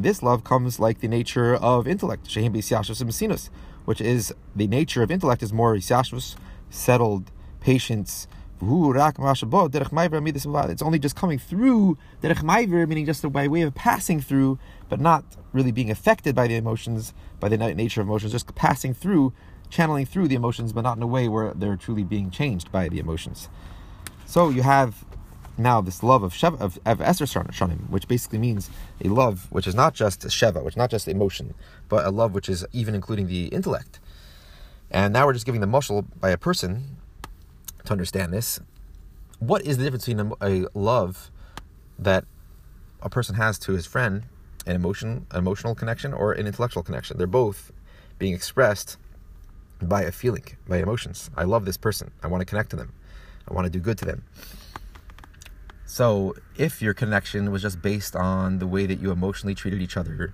this 0.03 0.23
love 0.23 0.45
comes 0.45 0.81
like 0.81 1.01
the 1.01 1.09
nature 1.09 1.55
of 1.55 1.87
intellect, 1.87 2.27
which 3.85 4.01
is 4.01 4.35
the 4.57 4.67
nature 4.67 5.03
of 5.03 5.11
intellect 5.11 5.43
is 5.43 5.53
more 5.53 5.79
settled, 6.69 7.31
patience. 7.61 8.27
It's 10.70 10.83
only 10.83 10.99
just 10.99 11.16
coming 11.16 11.38
through 11.38 11.99
derech 12.23 12.88
meaning 12.88 13.07
just 13.07 13.33
by 13.33 13.49
way 13.49 13.62
of 13.62 13.75
passing 13.75 14.20
through, 14.20 14.59
but 14.88 15.01
not 15.01 15.25
really 15.53 15.73
being 15.73 15.90
affected 15.90 16.35
by 16.35 16.46
the 16.46 16.57
emotions, 16.57 17.14
by 17.38 17.49
the 17.49 17.57
nature 17.57 18.01
of 18.01 18.07
emotions, 18.07 18.33
just 18.33 18.55
passing 18.55 18.94
through 18.94 19.33
channeling 19.70 20.05
through 20.05 20.29
the 20.29 20.35
emotions, 20.35 20.73
but 20.73 20.83
not 20.83 20.96
in 20.96 21.03
a 21.03 21.07
way 21.07 21.29
where 21.29 21.55
they're 21.55 21.77
truly 21.77 22.05
being 22.05 22.31
changed 22.31 22.70
by 22.70 22.88
the 22.88 22.99
emotions. 22.99 23.49
So 24.27 24.51
you 24.51 24.62
have 24.62 25.05
now 25.57 25.81
this 25.81 26.03
love 26.03 26.23
of 26.23 26.33
Sheva, 26.33 26.61
of, 26.61 26.79
of 26.85 27.01
Aser 27.01 27.27
which 27.88 28.09
basically 28.09 28.38
means 28.38 28.70
a 29.03 29.09
love 29.09 29.46
which 29.51 29.66
is 29.66 29.75
not 29.75 29.94
just 29.94 30.23
Sheva, 30.23 30.62
which 30.62 30.75
is 30.75 30.79
not 30.79 30.90
just 30.90 31.09
emotion, 31.09 31.55
but 31.88 32.05
a 32.05 32.11
love 32.11 32.35
which 32.35 32.49
is 32.49 32.66
even 32.73 32.94
including 32.94 33.29
the 33.29 33.46
intellect. 33.46 34.01
And 34.90 35.12
now 35.12 35.27
we're 35.27 35.35
just 35.35 35.46
giving 35.46 35.61
the 35.61 35.66
mushal 35.66 36.05
by 36.20 36.31
a 36.31 36.37
person 36.37 36.96
to 37.85 37.93
understand 37.93 38.33
this. 38.33 38.61
What 39.38 39.62
is 39.62 39.79
the 39.79 39.85
difference 39.85 40.07
between 40.07 40.33
a, 40.40 40.66
love 40.75 41.31
that 41.99 42.25
a 43.03 43.09
person 43.09 43.37
has 43.37 43.59
to 43.61 43.73
his 43.73 43.87
friend, 43.87 44.25
an 44.66 44.77
emotion, 44.77 45.27
an 45.31 45.38
emotional 45.38 45.75
connection, 45.75 46.12
or 46.12 46.33
an 46.33 46.47
intellectual 46.47 46.83
connection? 46.83 47.16
They're 47.16 47.27
both 47.27 47.73
being 48.19 48.35
expressed 48.35 48.99
by 49.81 50.03
a 50.03 50.12
feeling, 50.12 50.45
by 50.69 50.79
emotions. 50.79 51.31
I 51.37 51.45
love 51.45 51.64
this 51.64 51.79
person. 51.79 52.11
I 52.23 52.27
want 52.27 52.43
to 52.43 52.45
connect 52.45 52.71
to 52.71 52.77
them. 52.77 52.93
I 53.49 53.55
want 53.55 53.64
to 53.64 53.71
do 53.71 53.81
good 53.81 53.99
to 53.99 54.05
them. 54.05 54.25
So, 55.87 56.37
if 56.57 56.81
your 56.81 56.95
connection 56.95 57.51
was 57.51 57.62
just 57.62 57.83
based 57.83 58.14
on 58.14 58.61
the 58.61 58.66
way 58.66 58.87
that 58.87 59.01
you 59.01 59.11
emotionally 59.11 59.57
treated 59.57 59.83
each 59.83 59.97
other, 59.97 60.33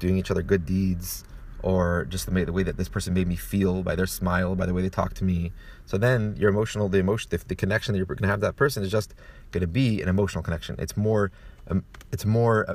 doing 0.00 0.18
each 0.18 0.30
other 0.30 0.42
good 0.42 0.66
deeds, 0.66 1.24
or 1.62 2.06
just 2.08 2.26
the 2.26 2.32
way, 2.32 2.44
the 2.44 2.52
way 2.52 2.62
that 2.62 2.76
this 2.76 2.88
person 2.88 3.14
made 3.14 3.26
me 3.26 3.36
feel 3.36 3.82
by 3.82 3.94
their 3.96 4.06
smile, 4.06 4.54
by 4.54 4.66
the 4.66 4.74
way 4.74 4.82
they 4.82 4.88
talk 4.88 5.14
to 5.14 5.24
me, 5.24 5.52
so 5.84 5.96
then 5.96 6.36
your 6.38 6.50
emotional, 6.50 6.88
the 6.88 6.98
emotion, 6.98 7.28
the, 7.30 7.38
the 7.38 7.54
connection 7.56 7.92
that 7.92 7.98
you're 7.98 8.06
going 8.06 8.18
to 8.18 8.28
have 8.28 8.40
that 8.40 8.56
person 8.56 8.82
is 8.82 8.90
just 8.90 9.14
going 9.50 9.62
to 9.62 9.66
be 9.66 10.02
an 10.02 10.08
emotional 10.08 10.44
connection. 10.44 10.76
It's 10.78 10.96
more, 10.96 11.32
um, 11.68 11.84
it's 12.12 12.24
more 12.24 12.70
uh, 12.70 12.74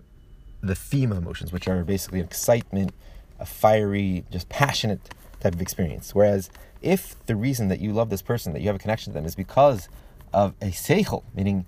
the 0.62 0.76
theme 0.76 1.12
of 1.12 1.18
emotions, 1.18 1.52
which 1.52 1.68
are 1.68 1.84
basically 1.84 2.20
excitement, 2.20 2.92
a 3.40 3.46
fiery, 3.46 4.26
just 4.32 4.50
passionate 4.50 5.00
type 5.40 5.54
of 5.54 5.62
experience. 5.62 6.16
Whereas 6.16 6.50
if 6.82 7.24
the 7.28 7.36
reason 7.36 7.68
that 7.68 7.80
you 7.80 7.94
love 7.94 8.10
this 8.10 8.22
person, 8.22 8.54
that 8.54 8.62
you 8.62 8.68
have 8.68 8.76
a 8.76 8.80
connection 8.80 9.14
to 9.14 9.16
them, 9.16 9.26
is 9.26 9.36
because 9.36 9.90
of 10.34 10.54
a 10.62 10.68
seichel, 10.68 11.24
meaning 11.36 11.66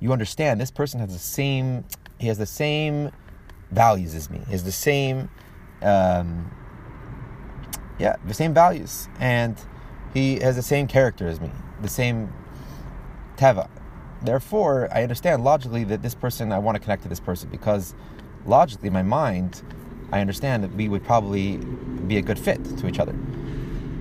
you 0.00 0.12
understand 0.12 0.60
this 0.60 0.70
person 0.70 1.00
has 1.00 1.12
the 1.12 1.18
same, 1.18 1.84
he 2.18 2.26
has 2.26 2.38
the 2.38 2.46
same 2.46 3.10
values 3.70 4.14
as 4.14 4.30
me, 4.30 4.40
he 4.46 4.52
has 4.52 4.64
the 4.64 4.72
same, 4.72 5.30
um, 5.82 6.50
yeah, 7.98 8.16
the 8.26 8.34
same 8.34 8.54
values, 8.54 9.08
and 9.18 9.56
he 10.14 10.38
has 10.40 10.56
the 10.56 10.62
same 10.62 10.86
character 10.86 11.28
as 11.28 11.40
me, 11.40 11.50
the 11.82 11.88
same 11.88 12.32
teva. 13.36 13.68
Therefore, 14.22 14.88
I 14.92 15.02
understand 15.02 15.44
logically 15.44 15.84
that 15.84 16.02
this 16.02 16.14
person, 16.14 16.52
I 16.52 16.58
want 16.58 16.76
to 16.76 16.80
connect 16.80 17.02
to 17.02 17.08
this 17.08 17.20
person 17.20 17.48
because 17.50 17.94
logically, 18.46 18.90
my 18.90 19.02
mind, 19.02 19.62
I 20.10 20.20
understand 20.20 20.64
that 20.64 20.74
we 20.74 20.88
would 20.88 21.04
probably 21.04 21.58
be 22.06 22.16
a 22.16 22.22
good 22.22 22.38
fit 22.38 22.64
to 22.78 22.88
each 22.88 22.98
other. 22.98 23.14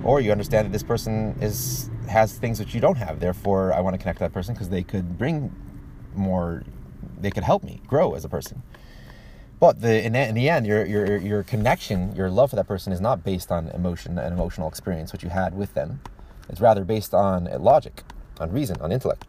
Or 0.04 0.22
you 0.22 0.32
understand 0.32 0.66
that 0.66 0.72
this 0.72 0.84
person 0.84 1.36
is 1.42 1.90
has 2.08 2.38
things 2.38 2.58
that 2.58 2.74
you 2.74 2.80
don't 2.80 2.96
have. 2.96 3.20
Therefore, 3.20 3.74
I 3.74 3.82
want 3.82 3.94
to 3.94 3.98
connect 3.98 4.20
to 4.20 4.24
that 4.24 4.34
person 4.34 4.54
because 4.54 4.70
they 4.70 4.84
could 4.84 5.18
bring 5.18 5.54
more. 6.16 6.64
They 7.20 7.32
could 7.32 7.44
help 7.44 7.64
me 7.64 7.82
grow 7.88 8.14
as 8.14 8.24
a 8.24 8.30
person. 8.30 8.64
But 9.60 9.82
the, 9.82 10.04
in, 10.06 10.16
in 10.16 10.36
the 10.36 10.50
end, 10.50 10.68
your, 10.68 10.86
your 10.86 11.18
your 11.18 11.44
connection, 11.44 12.16
your 12.16 12.30
love 12.30 12.52
for 12.52 12.56
that 12.58 12.68
person 12.68 12.94
is 12.94 13.02
not 13.02 13.24
based 13.24 13.52
on 13.52 13.70
emotion 13.70 14.20
and 14.20 14.34
emotional 14.34 14.68
experience 14.68 15.12
which 15.12 15.24
you 15.24 15.30
had 15.30 15.56
with 15.56 15.74
them. 15.74 16.02
It's 16.48 16.62
rather 16.62 16.86
based 16.86 17.14
on 17.14 17.48
uh, 17.48 17.58
logic, 17.58 18.04
on 18.40 18.52
reason, 18.52 18.80
on 18.82 18.92
intellect. 18.92 19.26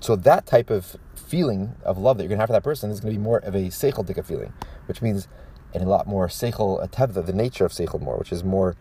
So 0.00 0.14
that 0.16 0.46
type 0.46 0.70
of 0.70 0.96
feeling 1.14 1.74
of 1.84 1.98
love 1.98 2.16
that 2.16 2.24
you're 2.24 2.28
going 2.28 2.38
to 2.38 2.42
have 2.42 2.48
for 2.48 2.52
that 2.54 2.64
person 2.64 2.90
is 2.90 3.00
going 3.00 3.14
to 3.14 3.18
be 3.18 3.22
more 3.22 3.38
of 3.38 3.54
a 3.54 3.68
seichel 3.68 4.24
feeling, 4.24 4.52
which 4.86 5.00
means 5.02 5.28
and 5.72 5.84
a 5.84 5.88
lot 5.88 6.06
more 6.06 6.26
seichel 6.28 6.86
atevda, 6.86 7.24
the 7.24 7.32
nature 7.32 7.64
of 7.64 7.72
seichel 7.72 8.00
more, 8.00 8.16
which 8.16 8.32
is 8.32 8.42
more 8.42 8.76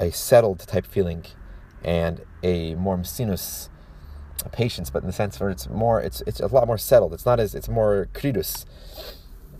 a 0.00 0.10
settled 0.10 0.60
type 0.60 0.86
feeling 0.86 1.24
and 1.84 2.22
a 2.42 2.74
more 2.76 2.96
msinus 2.96 3.68
patience, 4.52 4.90
but 4.90 5.02
in 5.02 5.06
the 5.06 5.12
sense 5.12 5.38
where 5.40 5.50
it's 5.50 5.68
more, 5.68 6.00
it's 6.00 6.22
it's 6.22 6.40
a 6.40 6.46
lot 6.46 6.66
more 6.66 6.78
settled. 6.78 7.12
It's 7.12 7.26
not 7.26 7.40
as 7.40 7.54
it's 7.54 7.68
more 7.68 8.08
kridus. 8.12 8.64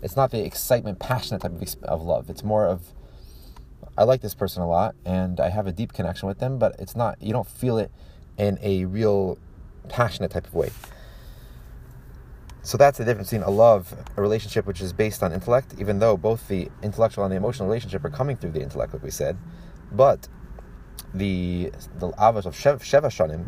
It's 0.01 0.15
not 0.15 0.31
the 0.31 0.43
excitement, 0.45 0.99
passionate 0.99 1.41
type 1.41 1.51
of, 1.51 1.83
of 1.83 2.01
love. 2.01 2.29
It's 2.29 2.43
more 2.43 2.65
of 2.65 2.93
I 3.97 4.03
like 4.03 4.21
this 4.21 4.33
person 4.33 4.61
a 4.61 4.67
lot 4.67 4.95
and 5.05 5.39
I 5.39 5.49
have 5.49 5.67
a 5.67 5.73
deep 5.73 5.91
connection 5.91 6.27
with 6.27 6.39
them, 6.39 6.57
but 6.57 6.75
it's 6.79 6.95
not 6.95 7.21
you 7.21 7.33
don't 7.33 7.47
feel 7.47 7.77
it 7.77 7.91
in 8.37 8.57
a 8.61 8.85
real 8.85 9.37
passionate 9.89 10.31
type 10.31 10.47
of 10.47 10.53
way. 10.53 10.71
So 12.61 12.77
that's 12.77 12.97
the 12.97 13.05
difference 13.05 13.29
between 13.29 13.47
a 13.47 13.51
love, 13.51 13.93
a 14.15 14.21
relationship 14.21 14.65
which 14.65 14.81
is 14.81 14.93
based 14.93 15.23
on 15.23 15.33
intellect, 15.33 15.75
even 15.79 15.99
though 15.99 16.17
both 16.17 16.47
the 16.47 16.69
intellectual 16.83 17.23
and 17.23 17.31
the 17.31 17.37
emotional 17.37 17.67
relationship 17.67 18.03
are 18.05 18.09
coming 18.09 18.37
through 18.37 18.51
the 18.51 18.61
intellect, 18.61 18.93
like 18.93 19.03
we 19.03 19.11
said. 19.11 19.37
But 19.91 20.27
the 21.13 21.71
the 21.97 22.09
avos 22.11 22.45
of 22.45 22.55
Sheva 22.55 22.79
Shanim 22.79 23.47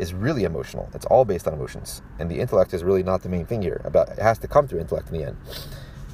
is 0.00 0.14
really 0.14 0.44
emotional. 0.44 0.88
It's 0.94 1.06
all 1.06 1.24
based 1.24 1.46
on 1.46 1.54
emotions, 1.54 2.02
and 2.18 2.30
the 2.30 2.40
intellect 2.40 2.74
is 2.74 2.82
really 2.82 3.02
not 3.02 3.22
the 3.22 3.28
main 3.28 3.46
thing 3.46 3.62
here. 3.62 3.80
About 3.84 4.08
it 4.08 4.18
has 4.18 4.38
to 4.40 4.48
come 4.48 4.66
through 4.66 4.80
intellect 4.80 5.08
in 5.10 5.18
the 5.18 5.24
end, 5.24 5.36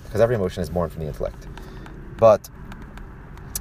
because 0.04 0.20
every 0.20 0.34
emotion 0.34 0.62
is 0.62 0.70
born 0.70 0.90
from 0.90 1.00
the 1.00 1.06
intellect. 1.06 1.46
But 2.18 2.50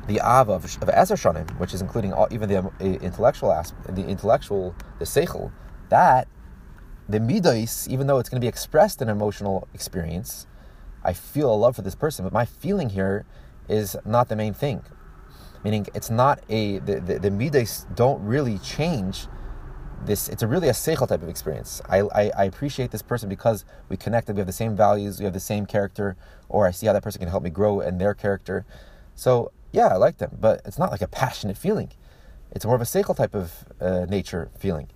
the 0.07 0.15
ava 0.15 0.53
of, 0.53 0.65
of 0.81 0.89
Aser 0.89 1.15
Shanim, 1.15 1.49
which 1.59 1.73
is 1.73 1.81
including 1.81 2.13
all, 2.13 2.27
even 2.31 2.49
the 2.49 2.71
intellectual 2.79 3.51
aspect, 3.51 3.95
the 3.95 4.05
intellectual, 4.05 4.75
the 4.99 5.05
seichel, 5.05 5.51
that 5.89 6.27
the 7.07 7.19
midas, 7.19 7.87
even 7.89 8.07
though 8.07 8.19
it's 8.19 8.29
going 8.29 8.39
to 8.39 8.43
be 8.43 8.47
expressed 8.47 9.01
in 9.01 9.09
emotional 9.09 9.67
experience, 9.73 10.47
I 11.03 11.13
feel 11.13 11.53
a 11.53 11.55
love 11.55 11.75
for 11.75 11.83
this 11.83 11.95
person, 11.95 12.25
but 12.25 12.33
my 12.33 12.45
feeling 12.45 12.89
here 12.89 13.25
is 13.69 13.95
not 14.05 14.27
the 14.29 14.35
main 14.35 14.53
thing. 14.53 14.83
Meaning, 15.63 15.87
it's 15.95 16.11
not 16.11 16.43
a 16.49 16.79
the 16.79 16.99
the, 16.99 17.19
the 17.19 17.31
midas 17.31 17.87
don't 17.95 18.23
really 18.23 18.59
change. 18.59 19.27
This 20.03 20.29
it's 20.29 20.43
a 20.43 20.47
really 20.47 20.67
a 20.67 20.73
seichel 20.73 21.07
type 21.07 21.23
of 21.23 21.29
experience. 21.29 21.81
I, 21.89 22.01
I, 22.01 22.31
I 22.37 22.43
appreciate 22.45 22.91
this 22.91 23.01
person 23.01 23.29
because 23.29 23.65
we 23.89 23.97
connected. 23.97 24.35
We 24.35 24.39
have 24.39 24.47
the 24.47 24.53
same 24.53 24.75
values. 24.75 25.19
We 25.19 25.25
have 25.25 25.33
the 25.33 25.39
same 25.39 25.65
character, 25.65 26.15
or 26.49 26.67
I 26.67 26.71
see 26.71 26.87
how 26.87 26.93
that 26.93 27.03
person 27.03 27.19
can 27.19 27.29
help 27.29 27.43
me 27.43 27.49
grow 27.49 27.79
in 27.79 27.97
their 27.97 28.13
character. 28.13 28.65
So 29.15 29.51
yeah, 29.71 29.87
I 29.87 29.95
like 29.95 30.17
them, 30.17 30.37
but 30.39 30.61
it's 30.65 30.77
not 30.77 30.91
like 30.91 31.01
a 31.01 31.07
passionate 31.07 31.57
feeling. 31.57 31.91
It's 32.51 32.65
more 32.65 32.75
of 32.75 32.81
a 32.81 32.85
seichel 32.85 33.15
type 33.15 33.35
of 33.35 33.65
uh, 33.81 34.05
nature 34.07 34.49
feeling. 34.57 34.89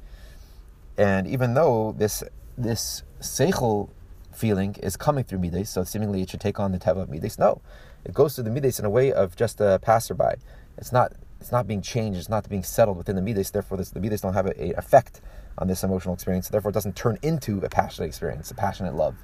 And 0.97 1.27
even 1.27 1.53
though 1.53 1.95
this 1.97 2.23
this 2.57 3.03
seichel 3.21 3.89
feeling 4.33 4.75
is 4.81 4.95
coming 4.95 5.23
through 5.23 5.39
midas, 5.39 5.69
so 5.69 5.83
seemingly 5.83 6.21
it 6.21 6.29
should 6.29 6.41
take 6.41 6.59
on 6.59 6.71
the 6.71 6.79
teva 6.79 7.01
of 7.03 7.09
midas. 7.09 7.39
No, 7.39 7.61
it 8.05 8.13
goes 8.13 8.35
through 8.35 8.45
the 8.45 8.51
midas 8.51 8.79
in 8.79 8.85
a 8.85 8.89
way 8.89 9.11
of 9.11 9.35
just 9.35 9.59
a 9.59 9.79
passerby. 9.81 10.35
It's 10.77 10.91
not 10.91 11.13
it's 11.39 11.51
not 11.51 11.67
being 11.67 11.81
changed. 11.81 12.19
It's 12.19 12.29
not 12.29 12.47
being 12.49 12.63
settled 12.63 12.97
within 12.97 13.15
the 13.15 13.21
midas. 13.21 13.51
Therefore, 13.51 13.77
this, 13.77 13.91
the 13.91 13.99
midas 13.99 14.21
don't 14.21 14.33
have 14.33 14.45
an 14.45 14.73
effect 14.77 15.21
on 15.57 15.67
this 15.67 15.83
emotional 15.83 16.13
experience. 16.13 16.49
Therefore, 16.49 16.71
it 16.71 16.73
doesn't 16.73 16.95
turn 16.95 17.17
into 17.21 17.59
a 17.59 17.69
passionate 17.69 18.07
experience, 18.07 18.51
a 18.51 18.55
passionate 18.55 18.95
love. 18.95 19.15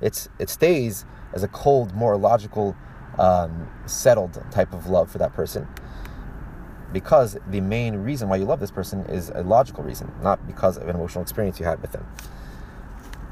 It's 0.00 0.28
it 0.38 0.48
stays 0.48 1.04
as 1.32 1.42
a 1.42 1.48
cold, 1.48 1.94
more 1.94 2.16
logical, 2.16 2.76
um, 3.18 3.68
settled 3.86 4.42
type 4.50 4.72
of 4.72 4.88
love 4.88 5.10
for 5.10 5.18
that 5.18 5.32
person 5.34 5.68
because 6.92 7.38
the 7.48 7.60
main 7.60 7.96
reason 7.96 8.28
why 8.28 8.36
you 8.36 8.44
love 8.44 8.60
this 8.60 8.70
person 8.70 9.04
is 9.06 9.30
a 9.34 9.42
logical 9.42 9.84
reason, 9.84 10.12
not 10.22 10.44
because 10.46 10.76
of 10.76 10.88
an 10.88 10.96
emotional 10.96 11.22
experience 11.22 11.60
you 11.60 11.66
had 11.66 11.80
with 11.80 11.92
them. 11.92 12.06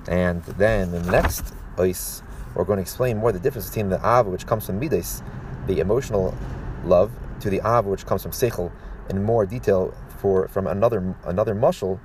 And 0.09 0.43
then 0.45 0.93
the 0.93 1.03
next 1.11 1.53
ois, 1.77 2.23
we're 2.55 2.65
going 2.65 2.77
to 2.79 2.83
explain 2.83 3.19
more 3.19 3.33
the 3.33 3.39
difference 3.39 3.69
between 3.69 3.89
the 3.89 3.99
ava, 3.99 4.31
which 4.31 4.47
comes 4.47 4.67
from 4.67 4.79
midas, 4.79 5.23
the 5.67 5.81
emotional 5.81 6.37
love, 6.85 7.11
to 7.41 7.51
the 7.51 7.61
Av, 7.63 7.87
which 7.87 8.07
comes 8.07 8.23
from 8.23 8.33
seichel, 8.33 8.73
in 9.09 9.23
more 9.23 9.47
detail 9.47 9.95
for 10.19 10.49
from 10.49 10.67
another 10.67 11.15
another 11.25 11.55
mushal 11.55 12.01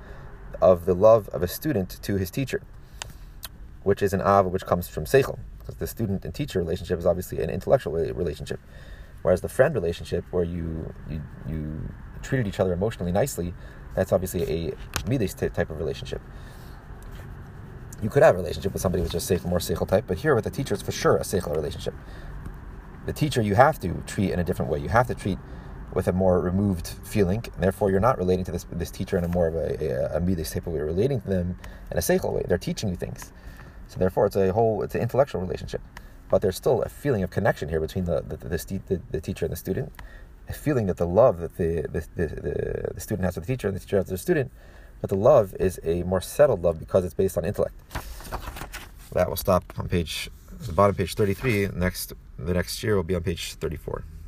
of 0.60 0.86
the 0.86 0.94
love 0.94 1.28
of 1.30 1.42
a 1.42 1.48
student 1.48 1.98
to 2.02 2.16
his 2.16 2.30
teacher, 2.30 2.62
which 3.82 4.02
is 4.02 4.12
an 4.12 4.20
Av, 4.20 4.46
which 4.46 4.64
comes 4.64 4.88
from 4.88 5.04
seichel. 5.04 5.38
Because 5.58 5.76
the 5.76 5.86
student 5.86 6.24
and 6.24 6.34
teacher 6.34 6.58
relationship 6.58 6.98
is 6.98 7.06
obviously 7.06 7.40
an 7.40 7.48
intellectual 7.48 7.94
relationship, 7.94 8.60
whereas 9.22 9.40
the 9.40 9.48
friend 9.48 9.74
relationship, 9.74 10.24
where 10.30 10.44
you 10.44 10.92
you, 11.08 11.22
you 11.48 11.88
treated 12.22 12.46
each 12.46 12.60
other 12.60 12.72
emotionally 12.72 13.12
nicely, 13.12 13.54
that's 13.94 14.12
obviously 14.12 14.42
a 14.42 14.74
midas 15.08 15.34
type 15.34 15.70
of 15.70 15.78
relationship. 15.78 16.20
You 18.02 18.10
could 18.10 18.22
have 18.22 18.34
a 18.34 18.38
relationship 18.38 18.72
with 18.72 18.82
somebody 18.82 19.02
who's 19.02 19.12
just 19.12 19.30
seichel, 19.30 19.46
more 19.46 19.58
seichel 19.58 19.88
type, 19.88 20.04
but 20.06 20.18
here 20.18 20.34
with 20.34 20.44
the 20.44 20.50
teacher, 20.50 20.74
it's 20.74 20.82
for 20.82 20.92
sure 20.92 21.16
a 21.16 21.20
seichel 21.20 21.54
relationship. 21.54 21.94
The 23.06 23.12
teacher 23.12 23.42
you 23.42 23.54
have 23.54 23.78
to 23.80 24.02
treat 24.06 24.32
in 24.32 24.38
a 24.38 24.44
different 24.44 24.70
way. 24.70 24.78
You 24.78 24.88
have 24.88 25.06
to 25.08 25.14
treat 25.14 25.38
with 25.92 26.08
a 26.08 26.12
more 26.12 26.40
removed 26.40 26.88
feeling. 27.04 27.44
And 27.54 27.62
therefore, 27.62 27.90
you're 27.90 28.00
not 28.00 28.18
relating 28.18 28.44
to 28.46 28.52
this 28.52 28.64
this 28.72 28.90
teacher 28.90 29.16
in 29.18 29.24
a 29.24 29.28
more 29.28 29.46
of 29.46 29.54
a, 29.54 30.12
a, 30.12 30.16
a 30.16 30.20
midas 30.20 30.50
type 30.50 30.66
of 30.66 30.72
way. 30.72 30.78
You're 30.78 30.86
relating 30.86 31.20
to 31.20 31.28
them 31.28 31.58
in 31.90 31.98
a 31.98 32.00
seichel 32.00 32.32
way. 32.32 32.44
They're 32.48 32.58
teaching 32.58 32.88
you 32.88 32.96
things. 32.96 33.32
So 33.88 33.98
therefore, 33.98 34.26
it's 34.26 34.36
a 34.36 34.52
whole 34.52 34.82
it's 34.82 34.94
an 34.94 35.02
intellectual 35.02 35.40
relationship. 35.40 35.80
But 36.30 36.42
there's 36.42 36.56
still 36.56 36.82
a 36.82 36.88
feeling 36.88 37.22
of 37.22 37.30
connection 37.30 37.68
here 37.68 37.80
between 37.80 38.04
the 38.04 38.22
the, 38.22 38.36
the, 38.36 38.80
the, 38.88 39.00
the 39.10 39.20
teacher 39.20 39.44
and 39.44 39.52
the 39.52 39.56
student. 39.56 39.92
A 40.48 40.52
feeling 40.52 40.86
that 40.86 40.96
the 40.96 41.06
love 41.06 41.40
that 41.40 41.56
the 41.56 41.86
the, 41.90 42.06
the, 42.16 42.92
the 42.94 43.00
student 43.00 43.24
has 43.24 43.34
for 43.34 43.40
the 43.40 43.46
teacher 43.46 43.68
and 43.68 43.76
the 43.76 43.80
teacher 43.80 43.96
has 43.96 44.06
for 44.06 44.12
the 44.12 44.18
student 44.18 44.50
but 45.04 45.10
the 45.10 45.16
love 45.16 45.54
is 45.60 45.78
a 45.84 46.02
more 46.04 46.22
settled 46.22 46.62
love 46.62 46.78
because 46.78 47.04
it's 47.04 47.12
based 47.12 47.36
on 47.36 47.44
intellect. 47.44 47.74
That 49.12 49.28
will 49.28 49.36
stop 49.36 49.62
on 49.78 49.86
page, 49.86 50.30
the 50.60 50.72
bottom 50.72 50.96
page 50.96 51.14
33. 51.14 51.68
Next, 51.74 52.14
the 52.38 52.54
next 52.54 52.82
year 52.82 52.96
will 52.96 53.02
be 53.02 53.14
on 53.14 53.22
page 53.22 53.54
34. 53.54 54.04